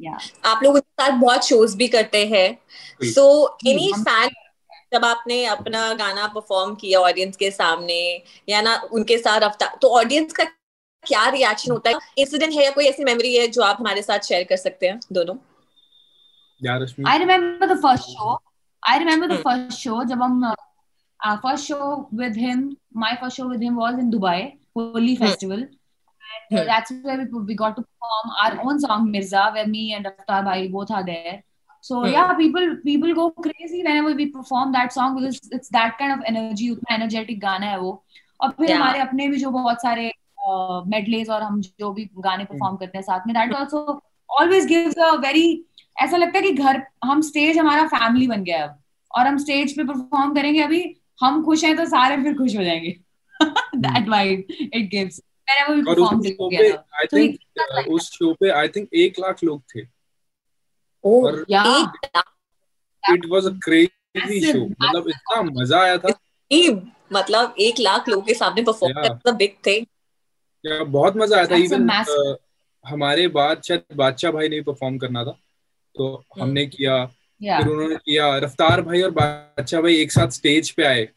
yeah 0.00 0.18
आप 0.44 0.60
लोग 0.62 0.74
उनके 0.74 1.02
साथ 1.02 1.18
बहुत 1.20 1.44
शोज़ 1.44 1.76
भी 1.76 1.88
करते 1.88 2.26
हैं। 2.26 2.58
सो 3.04 3.24
एनी 3.66 3.92
फ़ैन 3.92 4.30
जब 4.92 5.04
आपने 5.04 5.44
अपना 5.46 5.92
गाना 5.94 6.26
परफॉर्म 6.26 6.74
किया 6.74 7.00
ऑडियंस 7.00 7.36
के 7.36 7.50
सामने 7.50 8.00
या 8.48 8.60
ना 8.62 8.76
उनके 8.92 9.18
साथ 9.18 9.40
रफ्तार 9.40 9.78
तो 9.82 9.88
ऑडियंस 9.88 10.32
का 10.32 10.44
क्या 11.06 11.28
रिएक्शन 11.36 11.70
होता 11.72 11.90
है 11.90 11.98
इंसिडेंट 12.18 12.52
है 12.52 12.64
या 12.64 12.70
कोई 12.70 12.86
ऐसी 12.88 13.04
मेमोरी 13.04 13.36
है 13.36 13.46
जो 13.56 13.62
आप 13.62 13.76
हमारे 13.80 14.02
साथ 14.02 14.28
शेयर 14.28 14.44
कर 14.50 14.56
सकते 14.56 14.88
हैं 14.88 14.98
दोनों 15.12 15.36
यार 16.60 16.80
रश्मि 16.82 17.04
I 17.12 17.16
remember 17.22 17.66
the 17.72 17.80
first 17.86 18.12
show. 18.16 18.34
I 18.82 18.98
remember 19.02 19.28
the 19.32 19.36
Hmm. 19.38 19.46
first 19.48 19.80
show. 19.86 20.02
जब 20.12 20.22
हम 20.22 20.44
uh, 21.20 21.56
show 21.56 21.86
with 22.20 22.36
him, 22.36 22.62
my 23.02 23.16
first 23.22 23.36
show 23.40 23.48
with 23.48 23.62
him 23.66 23.76
was 23.82 23.98
in 24.04 24.10
Dubai 24.14 24.38
Holy 24.80 25.14
Hmm. 25.14 25.24
Festival, 25.24 25.62
and 25.64 26.58
uh, 26.58 26.62
Hmm. 26.62 26.66
that's 26.70 26.92
where 27.08 27.18
we, 27.22 27.42
we 27.50 27.56
got 27.62 27.76
to 27.76 27.82
perform 27.82 28.32
our 28.44 28.60
own 28.64 28.80
song 28.86 29.10
Mirza, 29.10 29.44
where 29.56 29.66
me 29.66 29.84
and 29.98 30.10
Raftar 30.10 30.40
Bhai 30.50 30.68
both 30.76 30.90
are 30.90 31.04
there. 31.08 31.34
So 31.88 32.02
Hmm. 32.02 32.12
yeah, 32.16 32.34
people 32.42 32.68
people 32.84 33.14
go 33.14 33.26
crazy 33.48 33.82
whenever 33.88 34.14
we 34.20 34.28
perform 34.38 34.72
that 34.78 34.92
song 34.98 35.16
because 35.18 35.40
it's 35.58 35.74
that 35.78 35.98
kind 36.02 36.16
of 36.18 36.24
energy, 36.34 36.70
उतना 36.76 36.94
energetic 37.00 37.40
गाना 37.48 37.66
है 37.74 37.80
वो. 37.80 37.92
और 38.40 38.50
फिर 38.60 38.68
Yeah. 38.68 38.76
हमारे 38.76 39.00
अपने 39.08 39.28
भी 39.34 39.38
जो 39.44 39.50
बहुत 39.50 39.82
सारे 39.82 40.10
मेडलेज 40.88 41.30
और 41.30 41.42
हम 41.42 41.60
जो 41.60 41.90
भी 41.92 42.08
गाने 42.18 42.44
परफॉर्म 42.44 42.76
करते 42.76 42.98
हैं 42.98 43.02
साथ 43.04 43.26
में 43.26 43.34
that 43.36 43.54
also 43.54 44.00
always 44.30 44.66
gives 44.66 44.98
a 44.98 45.10
very 45.20 45.64
ऐसा 45.96 46.16
लगता 46.16 46.38
है 46.38 46.42
कि 46.42 46.52
घर 46.52 46.82
हम 47.04 47.20
स्टेज 47.22 47.58
हमारा 47.58 47.86
फैमिली 47.88 48.26
बन 48.28 48.42
गया 48.44 48.62
अब। 48.64 48.78
और 49.10 49.26
हम 49.26 49.38
स्टेज 49.38 49.76
पे 49.76 49.84
परफॉर्म 49.84 50.34
करेंगे 50.34 50.60
अभी 50.62 50.82
हम 51.20 51.42
खुश 51.44 51.64
हैं 51.64 51.76
तो 51.76 51.84
सारे 51.86 52.16
फिर 52.22 52.34
खुश 52.38 52.56
हो 52.56 52.64
जाएँगे। 52.64 52.90
That 53.76 54.08
vibe 54.08 54.46
it 54.62 54.90
gives 54.90 55.20
whenever 55.48 55.74
we 55.76 55.88
और 55.88 56.00
उस 56.00 56.08
perform 56.10 56.26
शो 56.28 56.48
पे 56.50 56.70
आई 56.70 57.06
थिंक 57.06 57.36
like 57.58 57.88
उस 57.94 58.10
शो 58.12 58.32
पे 58.40 58.50
आई 58.50 58.68
थिंक 58.68 58.88
एक 58.94 59.18
लाख 59.20 59.42
लोग 59.44 59.62
थे। 59.74 59.82
और 61.04 61.44
it 63.04 63.26
was 63.30 63.46
a 63.46 63.50
crazy 63.64 64.40
show 64.42 64.64
मतलब 64.66 65.08
इतना 65.08 65.42
मज़ा 65.42 65.82
आया 65.82 65.98
था। 65.98 66.18
मतलब 67.12 67.54
एक 67.60 67.80
लाख 67.80 68.08
लोगों 68.08 68.22
के 68.22 68.34
सामने 68.34 68.62
परफॉर्म. 68.62 68.94
करना 68.94 69.32
बिग 69.32 69.54
थिंग 69.66 69.86
या 70.66 70.84
बहुत 70.84 71.16
मज़ा 71.16 71.36
आया 71.36 71.46
था 71.46 71.54
इवन 71.54 71.86
massive- 71.86 72.36
हमारे 72.86 73.28
बाद 73.28 73.62
शायद 73.62 73.82
बादशाह 73.96 74.32
भाई 74.32 74.48
ने 74.48 74.60
परफॉर्म 74.60 74.98
करना 74.98 75.24
था। 75.24 75.38
तो 75.94 76.24
हमने 76.40 76.66
किया 76.66 77.10
yeah. 77.44 77.62
फिर 77.62 77.72
उन्होंने 77.72 77.96
किया 77.96 78.38
रफ्तार 78.38 78.82
भाई 78.82 79.02
और 79.02 79.10
बादशाह 79.10 79.80
भाई 79.80 79.96
एक 79.96 80.12
साथ 80.12 80.28
स्टेज 80.28 80.70
पे 80.70 80.84
आए। 80.84 81.08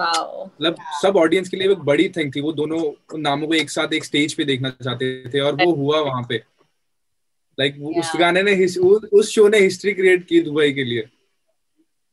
मतलब 0.00 0.76
सब 1.02 1.16
ऑडियंस 1.16 1.48
के 1.48 1.56
लिए 1.56 1.72
एक 1.72 1.78
बड़ी 1.78 2.08
थिंग 2.08 2.32
थी 2.36 2.40
वो 2.40 2.52
दोनों 2.52 3.18
नामों 3.18 3.48
को 3.48 3.54
एक 3.54 3.70
साथ 3.70 3.92
एक 3.92 4.04
स्टेज 4.04 4.34
पे 4.34 4.44
देखना 4.44 4.70
चाहते 4.70 5.30
थे 5.34 5.40
और 5.40 5.54
वो 5.54 5.74
हुआ 5.74 6.00
वहाँ 6.00 6.26
पे। 6.28 6.44
लाइक 7.60 7.76
like, 7.76 8.00
उस 8.00 8.12
गाने 8.20 8.42
ने 8.42 8.66
उस 9.12 9.30
शो 9.30 9.48
ने 9.48 9.58
हिस्ट्री 9.58 9.92
क्रिएट 9.92 10.26
की 10.26 10.40
दुबई 10.40 10.72
के 10.72 10.84
लिए। 10.84 11.08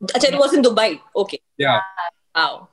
अच्छा 0.03 0.27
it 0.27 0.35
was 0.35 0.53
in 0.53 0.61
Dubai 0.61 0.99
okay 1.15 1.39
या 1.61 1.77
वाओ 2.37 2.67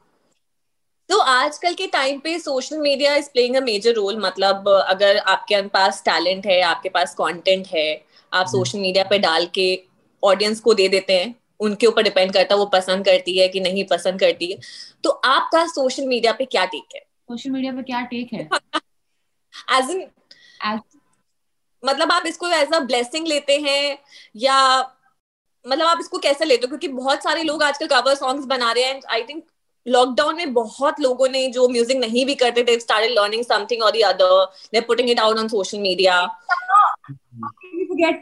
तो 1.10 1.18
आजकल 1.20 1.74
के 1.74 1.86
टाइम 1.86 2.18
पे 2.20 2.38
social 2.38 2.78
media 2.78 3.14
is 3.16 3.28
playing 3.30 3.56
a 3.56 3.60
major 3.60 3.94
role 3.94 4.18
मतलब 4.20 4.68
अगर 4.68 5.16
आपके 5.26 5.60
पास 5.68 6.02
टैलेंट 6.04 6.46
है 6.46 6.60
आपके 6.64 6.88
पास 6.88 7.14
कंटेंट 7.14 7.66
है 7.66 7.86
आप 8.32 8.46
सोशल 8.46 8.78
मीडिया 8.78 9.04
पे 9.04 9.18
डाल 9.18 9.46
के 9.54 9.68
ऑडियंस 10.22 10.60
को 10.60 10.74
दे 10.74 10.88
देते 10.88 11.12
हैं 11.12 11.34
उनके 11.60 11.86
ऊपर 11.86 12.02
डिपेंड 12.02 12.32
करता 12.32 12.54
है 12.54 12.58
वो 12.58 12.66
पसंद 12.66 13.04
करती 13.04 13.38
है 13.38 13.48
कि 13.48 13.60
नहीं 13.60 13.84
पसंद 13.90 14.20
करती 14.20 14.50
है 14.52 14.58
तो 15.04 15.10
आपका 15.26 15.66
सोशल 15.66 16.06
मीडिया 16.06 16.32
पे 16.32 16.44
क्या 16.46 16.64
टेक 16.64 16.94
है? 16.94 17.00
सोशल 17.00 17.50
मीडिया 17.50 17.72
पे 17.72 17.82
क्या 17.82 18.00
टेक 18.06 18.32
है? 18.32 18.48
एज 19.72 19.90
इन 19.90 20.06
मतलब 21.82 22.12
आप 22.12 22.26
इसको 22.26 22.48
एज 22.50 22.72
अ 22.74 22.78
ब्लेसिंग 22.82 23.26
लेते 23.26 23.58
हैं 23.60 23.98
या 24.36 24.56
मतलब 25.64 25.86
आप 25.86 25.98
इसको 26.00 26.18
कैसे 26.18 26.44
लेते 26.44 26.62
हो? 26.62 26.68
क्योंकि 26.68 26.88
बहुत 26.90 27.22
सारे 27.22 27.42
लोग 27.42 27.62
आजकल 27.62 27.86
कवर 27.86 28.14
सॉन्ग्स 28.14 28.46
बना 28.46 28.72
रहे 28.72 28.84
हैं 28.84 29.00
आई 29.10 29.22
थिंक 29.22 29.44
लॉकडाउन 29.86 30.36
में 30.36 30.52
बहुत 30.54 31.00
लोगों 31.00 31.28
ने 31.28 31.46
जो 31.52 31.68
म्यूज़िक 31.68 31.96
नहीं 31.96 32.24
भी 32.26 32.34
करते 32.34 32.64
थे 32.64 32.78
स्टार्टेड 32.80 33.10
लर्निंग 33.18 33.44
समथिंग 33.44 33.82
और 33.82 33.90
the 33.90 34.02
other 34.06 34.44
they 34.72 34.80
putting 34.86 35.10
it 35.10 35.20
out 35.20 35.38
on 35.38 35.48
social 35.48 35.78
media 35.80 36.20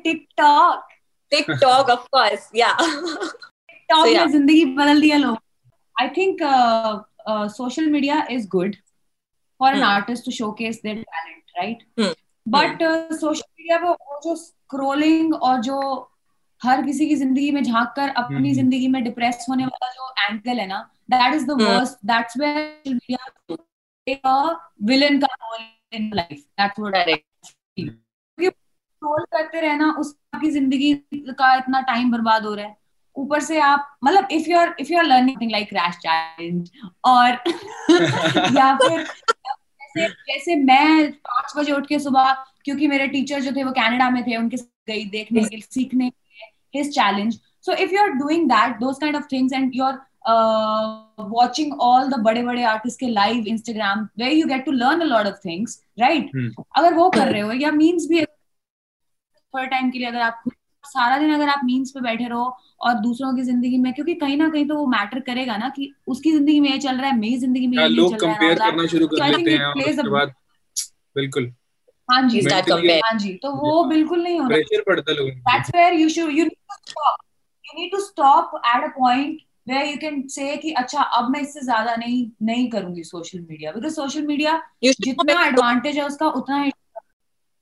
TikTok. 0.04 0.80
TikTok 1.32 1.90
of 1.90 2.06
course 2.12 2.50
या 2.56 2.76
yeah. 2.76 4.06
ने 4.06 4.26
ज़िंदगी 4.32 4.64
बदल 4.64 5.00
दिया 5.00 5.16
लोग 5.18 5.38
I 5.96 6.08
think 6.16 6.38
social 7.52 7.86
media 7.90 8.26
is 8.30 8.46
good 8.48 8.74
for 9.60 9.76
an. 9.76 9.82
Artist 9.82 10.24
to 10.24 10.30
showcase 10.30 10.80
their 10.82 11.02
talent 11.02 11.42
right. 11.58 11.82
But 12.46 12.82
social 13.14 13.44
media 13.58 13.78
पे 13.78 13.88
वो 13.88 14.20
जो 14.24 14.34
scrolling 14.36 15.34
और 15.34 15.60
जो 15.62 15.80
हर 16.62 16.82
किसी 16.86 17.06
की 17.08 17.14
ज़िंदगी 17.16 17.50
में 17.50 17.62
झाँक 17.62 17.92
कर 17.96 18.08
अपनी 18.08 18.48
Hmm. 18.48 18.56
ज़िंदगी 18.56 18.88
में 18.88 19.02
डिप्रेस 19.04 19.46
होने 19.48 19.64
वाला 19.64 19.90
जो 19.92 20.12
एंगल 20.28 20.60
है 20.60 20.66
ना 20.66 20.88
that 21.10 21.34
is 21.34 21.46
the 21.46 21.50
Hmm. 21.50 21.68
Worst 21.68 21.94
that's 22.06 22.38
where 22.38 22.82
social 22.88 22.94
media 22.94 24.30
a 24.30 24.56
villain 24.82 25.18
का 25.18 25.26
role 25.34 25.64
in 25.92 26.10
life 26.14 26.38
that's 26.38 26.80
what 26.80 26.94
correct 26.94 27.24
scroll 28.40 29.24
करते 29.32 29.60
रहना 29.60 29.90
उसकी 29.98 30.50
ज़िंदगी 30.50 30.94
का 31.14 31.54
इतना 31.54 31.80
टाइम 31.80 32.10
बर्बाद 32.12 32.44
हो 32.44 32.54
रहा 32.54 32.66
है। 32.66 32.76
ऊपर 33.16 33.40
से 33.40 33.60
आप 33.60 33.98
मतलब 34.04 34.28
if 34.32 34.50
you 34.50 34.58
are 34.58 34.74
if 34.80 34.92
you 34.92 34.98
are 34.98 35.04
learning 35.04 35.50
like 35.50 35.68
crash 35.68 35.96
challenge 35.96 36.70
और 37.04 37.30
या 38.56 38.74
फिर 38.76 39.02
जैसे 39.02 40.08
जैसे 40.08 40.56
मैं 40.56 41.12
पाँच 41.12 41.52
बजे 41.56 41.72
उठ 41.72 41.86
के 41.86 41.98
सुबह 41.98 42.32
क्योंकि 42.64 42.86
मेरे 42.86 43.06
टीचर 43.06 43.40
जो 43.40 43.52
थे 43.52 43.64
वो 43.64 43.72
कनाडा 43.72 44.10
में 44.10 44.22
थे 44.26 44.36
उनके 44.36 44.56
गई 44.56 45.04
देखने 45.04 45.44
के 45.44 45.60
सीखने 45.60 46.10
के 46.10 46.78
his 46.78 46.94
challenge 46.94 47.40
so 47.66 47.72
if 47.72 47.92
you 47.94 48.02
are 48.02 48.08
doing 48.08 48.48
that 48.48 48.76
those 48.76 48.98
kind 49.00 49.16
of 49.16 49.24
things 49.32 49.52
and 49.52 49.72
you 49.74 49.84
watching 50.24 51.72
all 51.78 52.10
the 52.10 52.18
बड़े 52.24 52.42
बड़े 52.42 52.62
आर्टिस्ट 52.64 53.00
के 53.00 53.08
live 53.08 53.46
Instagram 53.46 54.08
where 54.20 54.32
you 54.32 54.48
get 54.48 54.64
to 54.64 54.72
learn 54.72 55.02
a 55.02 55.10
lot 55.10 55.26
of 55.26 55.40
things 55.46 55.78
right? 56.00 56.30
हम्म। 56.36 56.64
अगर 56.76 56.94
वो 56.94 57.08
कर 57.10 57.32
रहे 57.32 57.40
हो 57.40 57.52
या 57.52 57.70
मीम्स 57.72 58.06
भी 58.08 58.24
थोड़े 59.54 59.66
टाइम 59.66 59.90
के 59.90 59.98
लिए 59.98 60.08
अगर 60.08 60.20
आप 60.20 60.42
सारा 60.84 61.18
दिन 61.18 61.34
अगर 61.34 61.48
आप 61.48 61.60
मीन्स 61.64 61.90
पे 61.90 62.00
बैठे 62.00 62.28
रहो 62.28 62.44
और 62.80 62.94
दूसरों 63.00 63.34
की 63.36 63.42
ज़िंदगी 63.42 63.78
में 63.78 63.92
क्योंकि 63.94 64.14
कहीं 64.14 64.36
ना 64.36 64.48
कहीं 64.48 64.66
तो 64.68 64.76
वो 64.76 64.86
मैटर 64.86 65.20
करेगा 65.28 65.56
ना 65.56 65.68
कि 65.76 65.92
उसकी 66.08 66.32
ज़िंदगी 66.32 66.58
में 66.60 66.70
ये 66.70 66.78
चल 66.78 66.96
रहा 66.96 67.10
है 67.10 67.18
मेरी 67.18 67.36
ज़िंदगी 67.38 67.66
में 67.66 67.78
ये 67.78 67.88
लोग 67.88 68.16
चल 68.16 68.26
रहा 68.26 68.32
है 68.32 68.38
कंपेयर 68.38 68.58
करना 68.70 68.86
शुरू 68.86 69.06
कर 69.08 69.36
देते 69.36 69.50
हैं 69.50 69.64
और 69.64 69.90
उसके 69.90 70.10
बाद 70.10 70.34
बिल्कुल। 71.16 71.52
हाँ 72.08 72.20
जी 72.28 72.40
हाँ 72.40 73.18
जी 73.18 73.34
तो 73.42 73.50
वो 73.56 73.84
बिल्कुल 73.84 74.22
नहीं 74.22 74.38
होना 74.38 74.48
प्रेशर 74.48 74.82
पड़ता 74.86 75.10
है 75.10 75.16
लोगों 75.18 75.30
पे 75.30 75.42
that's 75.50 75.74
where 75.76 75.92
you 76.00 76.08
should 76.14 76.32
you 76.38 76.44
need 76.44 76.60
to 76.72 76.78
stop 76.80 77.22
you 77.64 77.78
need 77.78 77.94
to 77.96 78.00
stop 78.02 78.56
at 78.74 78.86
a 78.88 78.90
point 78.98 79.40
where 79.66 79.84
you 79.84 79.98
can 79.98 80.16
say 80.28 80.56
कि 80.58 80.70
अच्छा 80.70 81.00
अब 81.00 81.30
मैं 81.30 81.40
इससे 81.40 81.60
ज़्यादा 81.60 81.96
नहीं 81.96 82.30
नहीं 82.42 82.70
करूँगी 82.70 83.02
social 83.02 83.40
media 83.40 83.72
because 83.72 83.94
social 83.94 84.26
media 84.26 84.62
जितना 84.84 85.46
एडवांटेज 85.46 85.96
है 85.96 86.06
उसका 86.06 86.28
उतना 86.28 86.62
ही. 86.62 86.70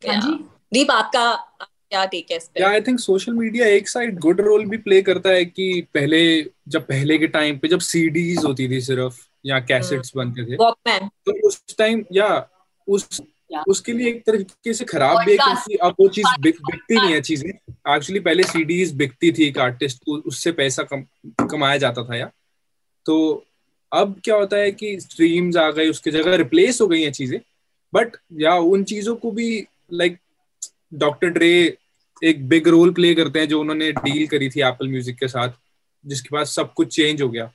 जी 0.03 0.35
दीप 0.73 0.91
आपका 0.91 1.35
क्या 1.61 2.05
टेक 2.05 2.31
है 2.31 2.37
इस 2.37 2.49
पे 2.49 2.61
या 2.61 2.69
आई 2.69 2.81
थिंक 2.81 3.01
सोशल 3.01 3.33
मीडिया 3.33 3.67
एक 3.67 3.89
साइड 3.89 4.19
गुड 4.19 4.41
रोल 4.41 4.65
भी 4.67 4.77
प्ले 4.77 5.03
करता 5.03 5.31
है 5.31 5.45
कि 5.45 5.87
पहले 5.95 6.43
जब 6.69 6.87
पहले 6.87 7.19
के 7.19 7.27
टाइम 7.27 7.59
पे 7.59 7.69
जब 7.69 7.81
सीडीज 7.81 8.45
होती 8.45 8.69
थी 8.69 8.81
सिर्फ़ 8.81 9.21
या 9.47 9.61
कैसेट्स 9.61 10.13
बनते 10.17 10.45
थे 10.45 10.57
तो 10.57 11.49
उस 11.49 11.77
टाइम 11.79 12.05
या 12.13 12.49
उस 12.89 13.09
Yeah. 13.13 13.32
उसके 13.69 13.93
लिए 13.93 14.09
एक 14.09 14.23
तरीके 14.27 14.75
से 14.75 14.85
खराब 14.85 15.19
भी 15.25 15.31
है 15.33 15.37
क्योंकि 15.37 15.77
अब 15.77 15.95
वो 16.01 16.09
चीज़ 16.09 16.41
बिकती 16.41 17.01
नहीं 17.01 17.13
है 17.13 17.21
चीज़ें। 17.21 17.49
एक्चुअली 17.97 18.21
पहले 18.21 18.43
सीडीज 18.43 18.93
बिकती 18.95 19.33
थी 19.33 19.45
एक 19.45 19.59
आर्टिस्ट 19.59 19.99
को 19.99 20.17
उससे 20.17 20.53
पैसा 20.53 20.83
कम, 20.83 21.03
कमाया 21.47 21.77
जाता 21.77 22.05
था 22.05 22.17
या। 22.17 22.31
तो 23.07 23.47
अब 23.93 24.21
क्या 24.25 24.35
होता 24.35 24.57
है 24.57 24.71
कि 24.73 25.01
स्ट्रीम्स 25.01 25.57
आ 25.57 25.71
गए 25.71 25.89
उसकी 25.89 26.11
जगह 26.11 26.35
रिप्लेस 26.35 26.81
हो 26.81 26.87
गई 26.87 27.03
हैं 27.03 27.13
चीज़ें। 27.13 27.41
बट 27.95 28.17
या 28.41 28.55
उन 28.55 28.85
चीज़ों 28.85 29.17
को 29.17 29.31
भी 29.31 29.67
लाइक 29.93 30.19
डॉक्टर 30.95 31.29
ड्रे 31.29 31.79
एक 32.25 32.49
बिग 32.49 32.69
रोल 32.69 32.93
प्ले 32.93 33.15
करते 33.15 33.39
हैं 33.39 33.49
जो 33.49 33.61
उन्होंने 33.61 33.93
डील 33.93 34.27
करी 34.27 34.49
थी 34.51 34.61
एप्पल 34.61 34.89
म्यूज़िक 34.89 35.17
के 35.17 35.29
साथ 35.29 35.49
जिसके 36.05 36.29
पास 36.33 36.55
सब 36.55 36.73
कुछ 36.75 36.95
चेंज 36.95 37.23
हो 37.23 37.29
गया। 37.29 37.53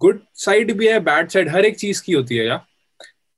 गुड 0.00 0.20
साइड 0.34 0.72
भी 0.72 0.88
है 0.88 1.00
बैड 1.00 1.28
साइड 1.28 1.48
हर 1.48 1.64
एक 1.64 1.76
चीज़ 1.76 2.02
की 2.02 2.12
होती 2.12 2.36
है 2.36 2.46
या। 2.46 2.56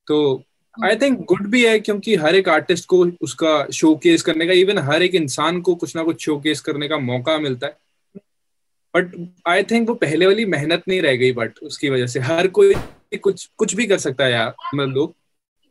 तो 0.07 0.45
आई 0.85 0.97
थिंक 0.97 1.25
गुड 1.25 1.47
भी 1.47 1.65
है 1.67 1.79
क्योंकि 1.81 2.15
हर 2.15 2.35
एक 2.35 2.49
आर्टिस्ट 2.49 2.87
को 2.87 3.05
उसका 3.23 3.67
शोकेस 3.71 4.23
करने 4.23 4.47
का 4.47 4.53
इवन 4.53 4.79
हर 4.79 5.03
एक 5.03 5.15
इंसान 5.15 5.61
को 5.61 5.75
कुछ 5.75 5.97
ना 5.97 6.03
कुछ 6.03 6.25
शोकेस 6.25 6.61
करने 6.61 6.89
का 6.89 6.99
मौका 6.99 7.39
मिलता 7.39 7.67
है। 7.67 7.77
बट 8.95 9.29
आई 9.47 9.63
थिंक 9.63 9.89
वो 9.89 9.95
पहले 9.95 10.27
वाली 10.27 10.45
मेहनत 10.45 10.83
नहीं 10.89 11.01
रह 11.03 11.17
गई 11.17 11.33
बट 11.33 11.59
उसकी 11.63 11.89
वजह 11.89 12.07
से 12.07 12.21
हर 12.21 12.49
कोई 12.49 12.75
कुछ 13.23 13.49
कुछ 13.59 13.75
भी 13.75 13.87
कर 13.87 13.99
सकता 13.99 14.25
है 14.25 14.33
यार 14.33 14.55
मतलब 14.75 14.95
लोग। 14.95 15.15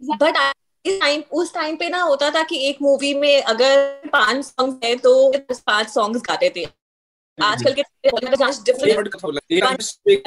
बट 0.02 0.38
टाइम 0.86 1.22
उस 1.32 1.54
टाइम 1.54 1.76
पे 1.76 1.90
ना 1.90 2.02
होता 2.02 2.30
था 2.30 2.44
कि 2.44 2.58
एक 2.68 2.78
मूवी 2.82 3.14
में 3.14 3.42
अगर 3.42 4.10
पाँच 4.14 4.46
सॉन्ग 4.46 4.80
है 4.84 4.96
तो 4.96 5.32
पाँच 5.52 5.90
सॉन्ग्स 5.90 6.22
गाते 6.22 6.54
थे। 6.58 6.66
आजकल 7.38 7.74
के 7.74 7.82
डिफरेंट 8.66 9.16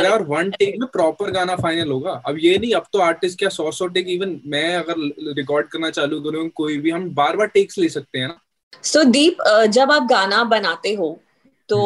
और 0.06 0.22
वन 0.22 0.50
टेक 0.50 0.74
में 0.78 0.88
प्रॉपर 0.92 1.30
गाना 1.30 1.56
फाइनल 1.56 1.90
होगा। 1.90 2.12
अब 2.26 2.36
ये 2.38 2.56
नहीं 2.58 2.72
अब 2.74 2.86
तो 2.92 2.98
आर्टिस्ट 2.98 3.38
क्या 3.38 3.48
सौ 3.48 3.70
सौ 3.72 3.86
टेक 3.88 4.08
इवन 4.08 4.40
मैं 4.46 4.74
अगर 4.76 4.94
रिकॉर्ड 5.36 5.68
करना 5.68 5.90
चालू 5.90 6.20
करूँ 6.20 6.48
कोई 6.54 6.76
भी 6.78 6.90
हम 6.90 7.08
बार 7.14 7.36
बार 7.36 7.46
टेक्स 7.48 7.78
ले 7.78 7.88
सकते 7.88 8.18
हैं 8.18 8.28
ना। 8.28 8.40
सो 8.82 9.04
दीप 9.04 9.36
जब 9.68 9.92
आप 9.92 10.06
गाना 10.10 10.42
बनाते 10.46 10.94
हो 10.94 11.18
तो 11.68 11.78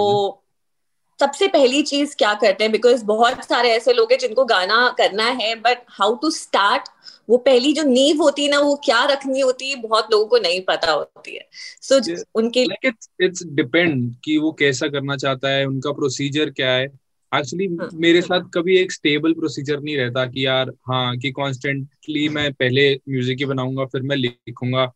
सबसे 1.21 1.49
पहली 1.49 1.83
चीज़ 1.83 2.17
क्या 2.17 2.35
करते 2.35 2.65
हैं? 2.65 2.73
बिकॉज़ 2.73 3.05
बहुत 3.05 3.45
सारे 3.45 3.71
ऐसे 3.71 3.93
लोग 3.93 4.13
हैं 4.13 4.19
जिनको 4.19 4.45
गाना 4.45 4.95
करना 4.99 5.25
है 5.25 5.55
बट 5.55 5.79
हाउ 5.89 6.15
टू 6.15 6.31
स्टार्ट 6.31 6.89
वो 7.31 7.37
पहली 7.37 7.73
जो 7.73 7.83
नींव 7.83 8.23
होती 8.23 8.45
है 8.45 8.51
ना 8.51 8.59
वो 8.61 8.75
क्या 8.85 9.05
रखनी 9.05 9.41
होती 9.41 9.71
है 9.71 9.77
बहुत 9.77 10.09
लोगों 10.13 10.27
को 10.27 10.39
नहीं 10.39 10.61
पता 10.61 10.93
होती 10.93 11.35
है। 11.35 11.49
So 11.83 11.95
so, 11.95 12.11
Yeah. 12.11 12.25
उनके 12.35 12.63
इट्स 12.85 13.09
इट्स 13.21 13.43
डिपेंड 13.47 14.15
कि 14.25 14.37
वो 14.39 14.53
कैसा 14.53 14.89
करना 14.89 15.17
चाहता 15.17 15.49
है 15.49 15.65
उनका 15.67 15.93
प्रोसीजर 15.93 16.51
क्या 16.51 16.71
है। 16.71 16.85
एक्चुअली 17.33 17.67
हाँ. 17.67 17.89
मेरे 17.95 18.21
साथ 18.23 18.41
कभी 18.55 18.79
एक 18.79 18.93
स्टेबल 18.93 19.33
प्रोसीजर 19.33 19.81
नहीं 19.81 19.97
रहता 19.97 20.27
कि 20.27 20.47
यार 20.47 20.71
हाँ 20.71 21.17
कि 21.17 21.31
कॉन्स्टेंटली 21.31 22.29
मैं 22.29 22.53
पहले 22.53 22.95
म्यूज़िक 22.95 23.39
ही 23.39 23.45
बनाऊँगा 23.45 23.85
फिर 23.85 24.03
मैं 24.03 24.17
लिखूँगा। 24.17 24.93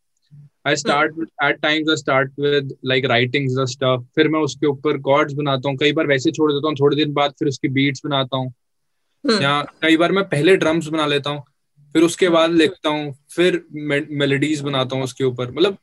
I 0.68 0.76
start 0.76 1.14
at 1.44 1.60
times 1.60 1.90
I 1.90 1.96
start 1.96 2.32
with 2.40 2.76
like 2.86 3.04
writing 3.04 3.48
the 3.58 3.64
stuff 3.68 4.04
फिर 4.14 4.28
मैं 4.28 4.40
उसके 4.40 4.66
ऊपर 4.66 4.98
कॉर्ड्स 5.00 5.34
बनाता 5.34 5.68
हूँ। 5.68 5.76
कई 5.76 5.92
बार 5.92 6.06
वैसे 6.06 6.30
छोड़ 6.30 6.50
देता 6.52 6.68
हूँ 6.68 6.76
थोड़े 6.76 6.96
दिन 6.96 7.12
बाद 7.12 7.34
फिर 7.38 7.48
उसकी 7.48 7.68
बीट्स 7.68 8.02
बनाता 8.06 8.36
हूँ। 8.36 8.48
हम्म, 8.48 9.42
या 9.42 9.60
कई 9.82 9.96
बार 9.96 10.12
मैं 10.12 10.24
पहले 10.28 10.56
ड्रम्स 10.56 10.86
बना 10.86 11.06
लेता 11.06 11.30
हूँ 11.30 11.42
फिर 11.94 12.02
उसके 12.02 12.28
बाद 12.28 12.50
लिखता 12.52 12.90
हूँ 12.90 13.12
फिर 13.30 13.62
मेलोडीज 13.72 14.60
बनाता 14.60 14.96
हूँ 14.96 15.04
उसके 15.04 15.24
ऊपर। 15.24 15.50
मतलब 15.50 15.78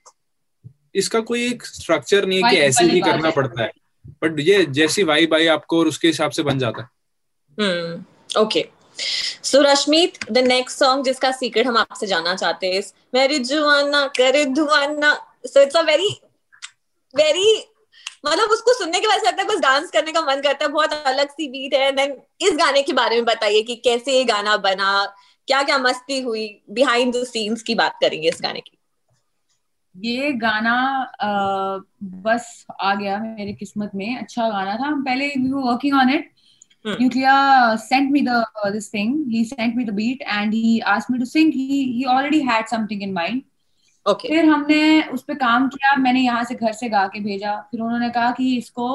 इसका 0.96 1.20
कोई 1.20 1.46
एक 1.48 1.66
स्ट्रक्चर 1.66 2.26
नहीं 2.26 2.44
है 2.44 2.50
कि 2.50 2.58
ऐसे 2.58 2.86
ही 2.86 3.02
करना 3.02 3.30
पड़ता 3.30 3.64
है। 3.64 3.72
बट 4.24 4.40
ये 4.40 4.66
जैसी 4.72 5.04
वाइब 5.04 5.34
आई 5.34 5.48
आपको 5.48 5.80
और 5.80 5.88
उसके 5.88 6.08
हिसाब 6.08 6.32
से 6.32 6.44
बन 6.44 6.60
जाता 6.60 6.82
है। 6.82 6.88
हम्म 7.58 8.42
okay 8.42 8.66
so 8.98 9.62
Rashmeet 9.62 10.18
the 10.32 10.38
next 10.38 10.80
song 10.80 11.06
जिसका 11.06 11.32
सीक्रेट 11.32 11.68
हम 11.68 11.78
आपसे 11.78 12.08
जानना 12.08 12.36
चाहते 12.36 12.74
हैं 12.74 12.82
मेरी 13.14 13.40
जुआना 13.40 14.06
करे 14.18 14.46
धुआना. 14.46 15.14
So 15.46 15.62
it's 15.62 15.76
a 15.76 15.82
very 15.82 16.10
very 17.14 17.64
मतलब 18.26 18.50
उसको 18.50 18.74
सुनने 18.74 19.00
के 19.00 19.08
बाद 19.08 19.26
लगता 19.26 19.42
है 19.42 19.48
बस 19.48 19.60
डांस 19.60 19.90
करने 19.92 20.12
का 20.12 20.22
मन 20.22 20.42
करता 20.42 20.66
है 20.66 20.72
बहुत 20.72 20.94
अलग 20.94 21.30
सी 21.30 21.48
बीट 21.48 21.74
है। 21.74 21.92
देन 21.92 22.16
इस 22.42 22.56
गाने 22.58 22.82
के 22.84 22.94
बारे 22.94 23.16
में 23.16 23.26
बताइए 23.26 23.62
कि 23.62 23.76
कैसे 23.76 24.18
ये 24.18 24.24
गाना 24.24 24.56
बना 24.58 25.06
क्या 25.48 25.62
क्या 25.64 25.78
मस्ती 25.78 26.20
हुई 26.22 26.48
बिहाइंड 26.70 27.14
द 27.16 27.24
सीन्स 27.24 27.62
की 27.62 27.76
बात 27.76 27.98
करेंगे 28.02 28.30
इस 28.30 28.40
गाने 28.42 28.60
की। 28.60 28.78
ये 29.96 30.32
गाना 30.34 30.76
अ, 31.20 31.28
बस 32.04 32.66
आ 32.82 32.94
गया 32.96 33.18
मेरी 33.18 33.54
किस्मत 33.54 33.92
में। 33.96 34.18
अच्छा 34.18 34.50
गाना 34.50 34.76
था। 34.76 34.88
हम 34.88 35.04
पहले 35.04 35.28
working 35.28 35.94
on 36.00 36.14
it 36.14 36.32
Hmm. 36.86 36.94
Nuclear 37.00 37.78
sent 37.80 38.12
me 38.12 38.22
the 38.22 38.46
uh, 38.64 38.70
this 38.70 38.90
thing. 38.90 39.28
He 39.28 39.44
sent 39.44 39.76
me 39.76 39.84
the 39.84 39.92
beat 39.92 40.22
and 40.28 40.54
he 40.54 40.82
asked 40.84 41.10
me 41.10 41.18
to 41.18 41.26
sing. 41.26 41.52
He 41.52 41.94
he 41.94 42.06
already 42.06 42.42
had 42.44 42.70
something 42.70 43.02
in 43.02 43.14
mind. 43.14 43.44
Okay. 44.06 44.28
फिर 44.30 44.46
हमने 44.46 45.02
उस 45.14 45.24
पर 45.24 45.36
काम 45.36 45.68
किया 45.68 45.96
मैंने 46.00 46.22
यहाँ 46.22 46.44
से 46.44 46.56
घर 46.56 46.72
से 46.74 46.90
गा 46.90 47.06
के 47.14 47.20
भेजा 47.20 47.56
फिर 47.72 47.82
उन्होंने 47.82 48.10
कहा 48.10 48.32
कि 48.32 48.56
इसको 48.58 48.90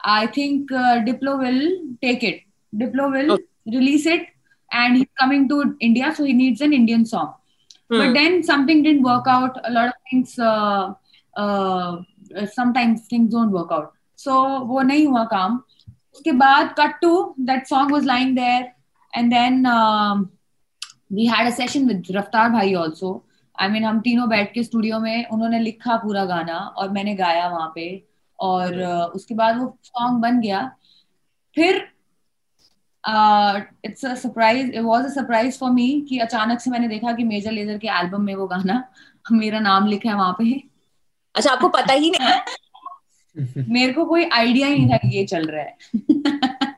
I 0.00 0.26
think 0.36 0.72
Diplo 1.04 1.36
will 1.38 1.60
take 2.02 2.24
it 2.24 2.42
Diplo 2.72 3.08
will 3.10 3.36
release 3.68 4.08
it 4.08 4.26
and 4.70 5.04
coming 5.20 5.48
to 5.48 5.62
India 5.62 6.12
so 6.12 6.24
he 6.24 6.32
needs 6.32 6.62
an 6.62 6.72
Indian 6.72 7.04
song 7.12 7.98
but 7.98 8.14
then 8.14 8.40
something 8.42 8.82
did 8.84 9.02
work 9.02 9.28
out 9.28 9.58
a 9.58 9.74
of 9.84 9.92
things 10.12 10.34
sometimes 12.56 13.06
things 13.12 13.32
don't 13.32 13.52
work 13.52 13.72
out 13.72 13.92
so 14.18 14.42
वो 14.66 14.82
नहीं 14.82 15.06
हुआ 15.06 15.24
काम 15.24 15.62
उसके 16.16 16.32
बाद 16.32 16.74
cut 16.80 16.98
to 17.02 17.12
song 17.68 17.92
was 17.92 18.04
lying 18.04 18.34
there. 18.34 18.64
And 19.12 19.32
then 19.32 19.66
um, 19.66 20.30
we 21.10 21.26
had 21.26 21.46
a 21.46 21.52
session 21.52 21.86
with 21.88 22.10
रफ्तार 22.10 22.50
भाई 22.50 22.74
also. 22.74 23.10
I 23.54 23.68
mean 23.68 23.84
हम 23.84 24.00
तीनों 24.00 24.28
बैठ 24.28 24.52
के 24.54 24.62
स्टूडियो 24.62 24.98
में 25.00 25.28
उन्होंने 25.28 25.58
लिखा 25.60 25.96
पूरा 25.96 26.24
गाना 26.24 26.58
और 26.76 26.90
मैंने 26.90 27.14
गाया 27.14 27.48
वहाँ 27.48 27.72
पे 27.74 27.86
और 28.38 28.82
uh, 28.82 29.06
उसके 29.14 29.34
बाद 29.34 29.58
वो 29.58 29.78
सॉन्ग 29.82 30.20
बन 30.22 30.40
गया। 30.40 30.60
फिर 31.54 31.76
it's 33.84 34.04
a 34.04 34.14
surprise 34.14 34.70
it 34.70 34.82
was 34.82 35.04
a 35.04 35.08
surprise 35.08 35.58
for 35.58 35.70
me 35.70 35.88
कि 36.08 36.18
अचानक 36.18 36.60
से 36.60 36.70
मैंने 36.70 36.88
देखा 36.88 37.12
कि 37.12 37.24
मेजर 37.24 37.52
लेजर 37.52 37.78
के 37.78 37.88
एल्बम 37.88 38.22
में 38.22 38.34
वो 38.34 38.46
गाना 38.46 38.82
मेरा 39.32 39.60
नाम 39.60 39.86
लिखा 39.86 40.10
है 40.10 40.16
वहाँ 40.16 40.36
पे। 40.38 40.62
अच्छा 41.34 41.50
आपको 41.52 41.68
पता 41.68 41.92
ही 41.92 42.10
नहीं 42.10 42.30
मेरे 43.37 43.93
को 43.93 44.05
कोई 44.05 44.25
आइडिया 44.33 44.67
ही 44.67 44.77
नहीं 44.77 44.89
था 44.89 44.97
कि 44.97 45.17
ये 45.17 45.25
चल 45.25 45.45
रहा 45.51 45.61
है 45.61 46.69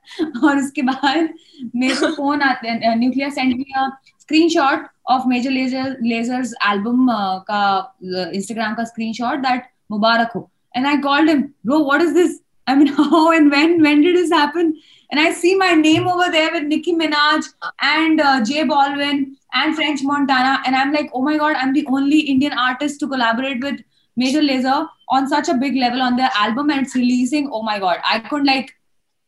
और 0.44 0.58
उसके 0.58 0.82
बाद 0.82 1.30
मेरे 1.76 1.96
को 1.96 2.08
फोन 2.16 2.42
आते 2.42 2.68
हैं 2.68 2.96
Nucleya 2.96 3.30
send 3.30 3.56
me 3.56 3.66
a 3.78 3.90
screenshot 4.20 4.86
of 5.12 5.24
Major 5.28 5.52
Lazer 5.52 5.98
Lazers 6.04 6.54
album 6.72 7.08
का 7.50 7.64
इंस्टाग्राम 8.04 8.76
का 8.76 8.84
स्क्रीनशॉट 8.84 9.40
दैट 9.48 9.70
मुबारक 9.92 10.32
हो 10.36 10.50
and 10.76 10.88
I 10.88 10.98
called 11.10 11.30
him 11.30 11.42
bro 11.66 11.84
what 11.86 12.02
is 12.02 12.14
this 12.18 12.40
I 12.68 12.76
mean, 12.76 12.88
how 12.88 13.32
and 13.32 13.52
when 13.52 13.82
when 13.84 14.02
did 14.02 14.16
this 14.18 14.30
happen? 14.32 14.68
And 15.10 15.20
I 15.20 15.32
see 15.32 15.56
my 15.56 15.74
name 15.74 16.08
over 16.08 16.32
there 16.32 16.52
with 16.52 16.64
Nicki 16.64 16.94
Minaj 16.94 17.48
and 17.82 18.22
uh, 18.22 18.44
J 18.44 18.64
Balvin 18.64 19.36
and 19.54 19.76
French 19.76 20.04
Montana, 20.04 20.54
and 20.66 20.76
I'm 20.76 20.94
like, 20.94 21.10
oh 21.14 21.22
my 21.22 21.38
god, 21.38 21.56
I'm 21.56 21.74
the 21.74 21.86
only 21.88 22.20
Indian 22.22 22.54
artist 22.54 23.00
to 23.02 23.08
collaborate 23.08 23.62
with 23.62 23.82
Major 24.23 24.43
Lazer 24.43 24.77
on 25.17 25.29
such 25.29 25.49
a 25.49 25.55
big 25.55 25.77
level 25.83 26.03
on 26.03 26.17
their 26.17 26.31
album, 26.43 26.71
and 26.71 26.87
it's 26.87 26.97
releasing. 26.97 27.49
Oh 27.59 27.63
my 27.63 27.79
god, 27.79 28.05
I 28.05 28.19
couldn't 28.29 28.51
like, 28.53 28.71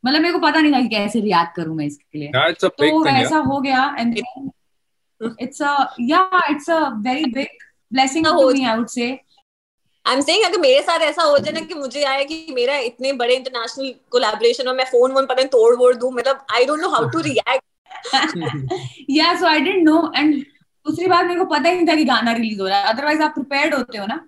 मतलब 0.04 0.22
मेरे 0.22 0.32
को 0.32 0.38
पता 0.40 0.60
नहीं 0.60 0.72
था 0.72 0.80
कि 0.80 0.88
कैसे 0.88 1.20
react 1.20 1.56
करूँ 1.56 1.76
मैं 1.76 1.86
इसके 1.86 2.18
लिए 2.18 2.30
Yeah, 2.34 2.50
a 2.64 2.70
big 2.82 2.92
तो 2.92 3.16
Yeah. 3.16 3.42
हो 3.46 3.60
गया 3.60 3.82
and 3.98 4.20
it's 5.38 5.60
a 5.60 5.72
yeah, 6.12 6.40
it's 6.50 6.68
a 6.68 6.80
very 7.08 7.26
big 7.38 7.48
blessing 7.92 8.24
to 8.24 8.34
me, 8.52 8.66
I 8.66 8.78
would 8.78 8.94
say. 8.98 9.10
I 10.06 10.14
am 10.16 10.20
saying 10.22 10.44
अगर 10.44 10.58
मेरे 10.60 10.80
साथ 10.82 11.00
ऐसा 11.02 11.22
हो 11.22 11.38
जाए 11.38 11.52
ना 11.52 11.60
कि 11.60 11.74
मुझे 11.74 12.02
आया 12.04 12.22
कि 12.24 12.46
मेरा 12.54 12.76
इतने 12.84 13.12
बड़े 13.22 13.34
इंटरनेशनल 13.36 13.90
कोलैबोरेशन 14.10 14.68
और 14.68 14.74
मैं 14.76 14.84
फ़ोन 14.92 15.12
वोन 15.12 15.26
पता 15.26 15.34
नहीं 15.34 15.48
तोड़ 15.54 15.74
वोड़ 15.76 15.94
दूँ 15.94 16.12
मतलब 16.12 16.46
I 16.54 16.64
don't 16.66 16.80
know 16.80 16.88
how 16.90 17.08
to 17.08 17.20
react 17.26 17.62
yeah 19.16 19.34
so 19.40 19.46
i 19.50 19.58
didn't 19.66 19.84
know 19.88 20.00
and 20.20 20.40
दूसरी 20.86 21.06
बात 21.08 21.26
मेरे 21.26 21.38
को 21.40 21.44
पता 21.46 21.68
ही 21.68 21.76
नहीं 21.76 21.86
था 21.88 21.94
कि 21.96 22.04
गाना 22.04 22.32
रिलीज़ 22.32 22.60
हो 22.60 22.66
रहा 22.68 22.78
है 22.78 22.92
अदरवाइज़ 22.92 23.22
आप 23.22 23.34
प्रिपेयर्ड 23.34 23.74
होते 23.74 23.98
हो 23.98 24.06
ना 24.06 24.18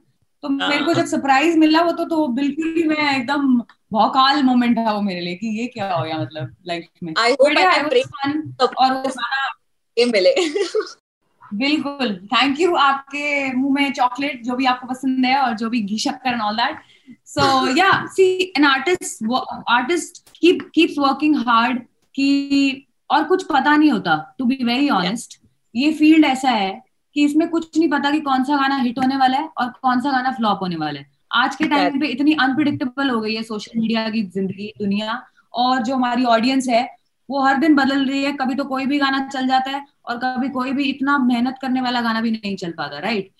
तो 0.43 0.49
मेरे 0.49 0.85
को 0.85 0.95
जब 0.95 1.05
सरप्राइज़ 1.05 1.59
मिला 1.59 1.83
वो 1.83 1.93
तो 1.93 2.05
तो 2.05 2.29
बिल्कुल 2.29 2.75
ही 2.77 2.83
मैं 2.83 3.17
एकदम 3.17 3.59
भौकाल 3.93 4.43
मोमेंट 4.43 4.79
था 4.79 4.93
वो 4.93 5.01
मेरे 5.01 5.21
लिए 5.21 5.35
कि 5.35 5.61
ये 5.61 5.67
क्या 5.67 5.95
हो 5.95 6.05
गया 6.05 6.19
मतलब 6.19 6.57
लाइफ 6.67 6.87
में। 7.03 7.15
I 7.15 7.31
hope 7.31 7.59
I 7.59 7.85
break 7.85 8.09
fun. 8.09 8.43
और 8.79 8.93
वो 8.93 9.09
गाना 9.09 9.49
मिले। 9.99 10.35
बिल्कुल 11.55 12.17
थैंक 12.27 12.61
यू 12.61 12.75
आपके 12.75 13.53
मुँह 13.53 13.75
में 13.75 13.93
चॉकलेट 13.93 14.43
जो 14.43 14.57
भी 14.57 14.65
आपको 14.65 14.87
पसंद 14.87 15.27
है 15.27 15.39
और 15.43 15.55
जो 15.55 15.71
भी 15.71 15.81
घी 15.81 15.99
शक्कर 15.99 16.33
and 16.33 16.43
all 16.43 16.57
that 16.57 16.79
so 17.27 17.77
yeah 17.77 18.07
see 18.07 18.53
an 18.57 18.65
artist 18.65 19.25
artist 19.69 20.29
keep 20.41 20.71
keeps 20.75 20.99
working 20.99 21.37
hard 21.37 21.83
कि 22.15 22.87
और 23.11 23.25
कुछ 23.25 23.45
पता 23.45 23.77
नहीं 23.77 23.91
होता 23.91 24.35
टू 24.39 24.45
बी 24.45 24.59
वेरी 24.65 24.89
ऑनेस्ट 24.91 25.41
ये 25.77 25.93
फ़ील्ड 25.93 26.25
ऐसा 26.25 26.51
है 26.51 26.92
कि 27.17 27.25
इसमें 27.25 27.49
कुछ 27.49 27.79
नहीं 27.79 27.89
पता 27.91 28.11
कि 28.11 28.21
कौन 28.21 28.45
सा 28.45 28.57
गाना 28.57 28.77
हिट 28.77 28.99
होने 28.99 29.17
वाला 29.17 29.39
है 29.39 29.49
और 29.59 29.69
कौन 29.83 30.01
सा 30.01 30.11
गाना 30.11 30.31
फ्लॉप 30.33 30.59
होने 30.63 30.77
वाला 30.77 31.01
है। 31.01 31.07
आज 31.35 31.57
के 31.57 31.65
टाइम 31.69 32.01
पे 32.01 32.07
इतनी 32.07 32.33
अनप्रिडिक्टेबल 32.41 33.11
हो 33.11 33.21
गई 33.21 33.35
है 33.35 33.43
सोशल 33.43 33.81
मीडिया 33.81 34.09
की 34.11 34.23
ज़िंदगी 34.25 34.73
दुनिया 34.79 35.23
और 35.55 35.83
जो 35.83 35.95
हमारी 35.95 36.25
ऑडियंस 36.27 36.69
है 36.69 36.89
वो 37.29 37.41
हर 37.43 37.57
दिन 37.59 37.75
बदल 37.75 38.05
रही 38.07 38.23
है। 38.25 38.33
कभी 38.33 38.55
तो 38.55 38.65
कोई 38.65 38.87
भी 38.87 38.99
गाना 38.99 39.27
चल 39.29 39.47
जाता 39.49 39.71
है 39.71 39.85
और 40.07 40.19
कभी 40.19 40.49
कोई 40.51 40.73
भी 40.73 40.85
इतना 40.85 41.19
मेहनत 41.19 41.59
करने 41.63 41.81
वाला 41.81 42.01
गाना 42.01 42.21
भी 42.21 42.31
नहीं 42.31 42.57
चल 42.57 42.73
पाता 42.79 42.99
right 42.99 43.31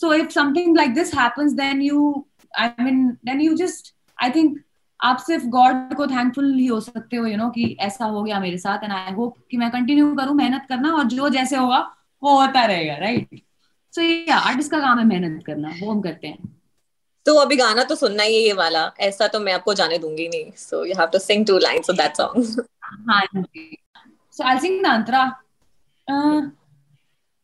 so 0.00 0.12
if 0.14 0.30
something 0.30 0.76
like 0.76 0.94
this 0.94 1.14
happens 1.14 1.52
then 1.52 1.82
you 1.82 2.24
I 2.58 2.84
mean 2.84 3.06
then 3.26 3.40
you 3.40 3.54
just 3.54 3.94
I 4.18 4.30
think 4.30 4.58
आप 5.00 5.18
सिर्फ़ 5.18 5.46
गॉड 5.48 5.94
को 5.94 6.06
थैंकफुल 6.06 6.52
ही 6.54 6.66
हो 6.66 6.80
सकते 6.80 7.16
हो 7.16 7.26
यू 7.26 7.36
नो 7.36 7.48
कि 7.50 7.76
ऐसा 7.80 8.04
हो 8.04 8.22
गया 8.22 8.40
मेरे 8.40 8.58
साथ 8.58 8.84
एंड 8.84 8.92
आई 8.92 9.12
होप 9.12 9.34
कि 9.50 9.56
मैं 9.56 9.70
कंटिन्यू 9.70 10.14
करूँ 10.14 10.34
मेहनत 10.34 10.66
करना 10.68 10.92
और 10.92 11.04
जो 11.08 11.28
जैसे 11.28 11.56
होगा 11.56 11.78
वो 12.22 12.40
होता 12.40 12.64
रहेगा 12.64 12.96
राइट 12.98 13.40
सो 13.94 14.02
ये 14.02 14.30
आर्टिस्ट 14.32 14.70
का 14.70 14.80
काम 14.80 14.98
है 14.98 15.04
मेहनत 15.06 15.42
करना 15.46 15.74
वो 15.80 15.90
हम 15.90 16.00
करते 16.02 16.26
हैं। 16.26 16.54
तो 17.26 17.34
अभी 17.36 17.56
गाना 17.56 17.82
तो 17.84 17.94
सुनना 17.96 18.22
ही 18.22 18.34
है 18.34 18.40
ये 18.40 18.52
वाला 18.54 18.90
ऐसा 19.00 19.26
तो 19.28 19.40
मैं 19.40 19.52
आपको 19.52 19.74
जाने 19.74 19.98
दूँगी 19.98 20.28
नहीं। 20.28 20.50
So 20.58 20.84
you 20.84 20.94
have 20.98 21.08
to 21.12 21.18
sing 21.18 21.46
two 21.46 21.58
lines 21.58 21.90
of 21.90 21.96
that 21.96 22.16
song 22.16 22.64
हाँ 23.10 23.22
जी। 23.34 23.76
सो 24.36 24.44
आई 24.44 24.58
सिंग 24.60 24.82
द 24.82 24.86
अंतरा 24.88 25.22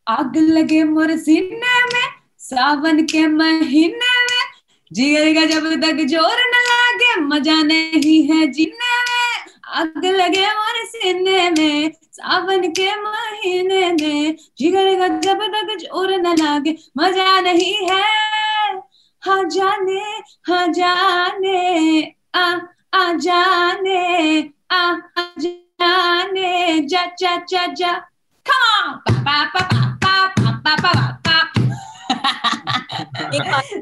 आग 0.06 0.36
लगे 0.36 0.82
मोर 0.84 1.16
सीने 1.18 1.74
में 1.84 2.08
सावन 2.40 3.04
के 3.06 3.26
महीने 3.28 4.14
में 4.20 4.44
जिगर 4.90 5.32
का 5.34 5.44
जब 5.46 5.66
तक 5.82 6.04
ज़ोर 6.06 6.40
न 6.46 6.62
लागे 6.62 7.14
मज़ा 7.22 7.60
नहीं 7.62 8.22
है 8.28 8.46
जीने 8.48 8.96
में। 9.02 9.52
आग 9.80 10.04
लगे 10.06 10.46
मोर 10.48 10.84
सीने 10.86 11.50
में 11.50 11.92
सावन 12.16 12.68
के 12.78 12.88
महीने 13.02 13.80
में 13.92 14.36
जिगर 14.58 14.94
का 14.98 15.08
जब 15.20 15.42
तक 15.54 15.76
ज़ोर 15.80 16.10
न 16.20 16.34
लागे 16.38 16.76
मज़ा 16.98 17.40
नहीं 17.40 17.74
है 17.90 18.02
हाँ 19.22 19.42
जाने 19.54 20.02
हाँ 20.48 20.66
जाने 20.72 22.02
आ 22.34 22.44
आ 22.94 23.12
जाने 23.26 24.00
आ 24.70 24.82
आ 25.18 25.24
जाने 25.40 26.80
जा 26.88 27.06
जा 27.20 27.36
जा 27.50 27.66
जा 27.80 27.92
come 28.46 28.62
on 28.68 29.22
ba 29.24 29.38
ba 29.54 29.62
ba 29.72 29.82
ba 30.02 30.14
ba 30.36 30.52
ba 30.64 30.74
ba 30.82 30.92
ba 30.92 31.06
ba 31.24 31.36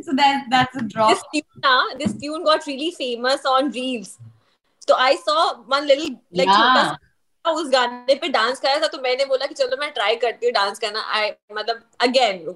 so 0.04 0.12
that 0.14 0.44
that's 0.50 0.76
a 0.76 0.82
drop 0.82 1.08
this 1.10 1.22
tune 1.32 1.62
na, 1.64 1.74
this 1.98 2.12
tune 2.14 2.44
got 2.44 2.66
really 2.66 2.90
famous 2.92 3.44
on 3.44 3.70
Reels. 3.70 4.18
So 4.86 4.94
I 4.96 5.16
saw 5.16 5.62
one 5.62 5.86
little 5.86 6.20
like 6.32 6.46
Yeah. 6.48 6.96
उस 7.52 7.68
गाने 7.70 8.14
पे 8.14 8.28
dance 8.28 8.60
कराया 8.60 8.80
था 8.80 8.86
तो 8.86 8.98
मैंने 9.02 9.24
बोला 9.24 9.46
कि 9.46 9.54
चलो 9.54 9.76
मैं 9.80 9.90
ट्राई 9.92 10.16
करती 10.16 10.46
हूँ 10.46 10.52
डांस 10.54 10.78
करना। 10.78 11.00
आई 11.12 11.30
मतलब 11.52 11.82
अगेन 12.00 12.52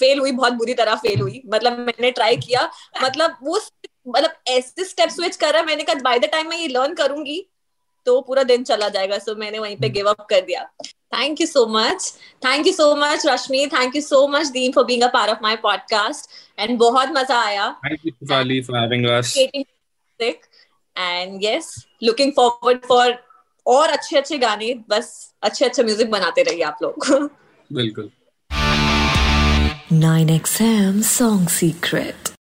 फेल 0.00 0.18
हुई 0.18 0.32
बहुत 0.32 0.52
बुरी 0.52 0.74
तरह 0.74 0.94
फेल 1.02 1.20
हुई। 1.20 1.42
मतलब 1.46 1.78
मैंने 1.78 2.10
ट्राई 2.10 2.36
किया। 2.36 2.70
मतलब 3.02 3.36
वो 3.42 3.60
मतलब 4.08 4.32
ऐसे 4.48 4.84
स्टेप 4.84 5.08
स्विच 5.08 5.36
कर 5.36 5.52
रहा 5.54 5.62
मैंने 5.62 5.84
कहा 5.84 6.00
बाय 6.02 6.18
द 6.18 6.24
टाइम 6.32 6.48
मैं 6.48 6.58
ये 6.58 6.68
लर्न 6.68 6.94
करूँगी 6.94 7.46
तो 8.06 8.20
पूरा 8.20 8.42
दिन 8.42 8.64
चला 8.64 8.88
जाएगा। 8.88 9.18
सो 9.18 9.34
मैंने 9.36 9.58
वहीं 9.58 9.76
पे 9.76 9.88
गिव 9.88 10.08
अप 10.10 10.26
कर 10.30 10.40
दिया। 10.40 10.64
Thank 11.14 11.40
you 11.40 11.46
so 11.46 11.66
much 11.68 12.12
thank 12.44 12.66
you 12.66 12.72
so 12.72 12.94
much 12.96 13.26
Rashmi 13.26 13.66
thank 13.72 13.96
you 13.96 14.02
so 14.02 14.26
much 14.28 14.46
Deen 14.56 14.72
for 14.72 14.84
being 14.84 15.02
a 15.02 15.08
part 15.12 15.30
of 15.30 15.38
my 15.42 15.56
podcast 15.62 16.30
and 16.58 16.78
बहुत 16.78 17.08
मज़ा 17.12 17.40
आया। 17.44 17.74
Thank 17.86 18.04
you, 18.04 18.12
for 18.28 19.22
creating 19.32 19.64
music. 19.64 20.48
And 20.96 21.42
yes 21.42 21.66
looking 22.00 22.30
forward 22.32 22.84
for 22.90 23.02
और 23.66 23.88
अच्छे 23.88 24.16
अच्छे 24.16 24.38
गाने 24.38 24.74
बस 24.88 25.34
अच्छे 25.42 25.64
अच्छे 25.64 25.82
म्यूज़िक 25.82 26.10
बनाते 26.10 26.42
रहिए 26.42 26.62
आप 26.62 26.78
लोग 26.82 27.06
बिल्कुल 27.72 28.10
नाइन 29.92 30.28
9XM 30.28 31.02
सॉन्ग 31.02 31.48
Secret. 31.48 32.30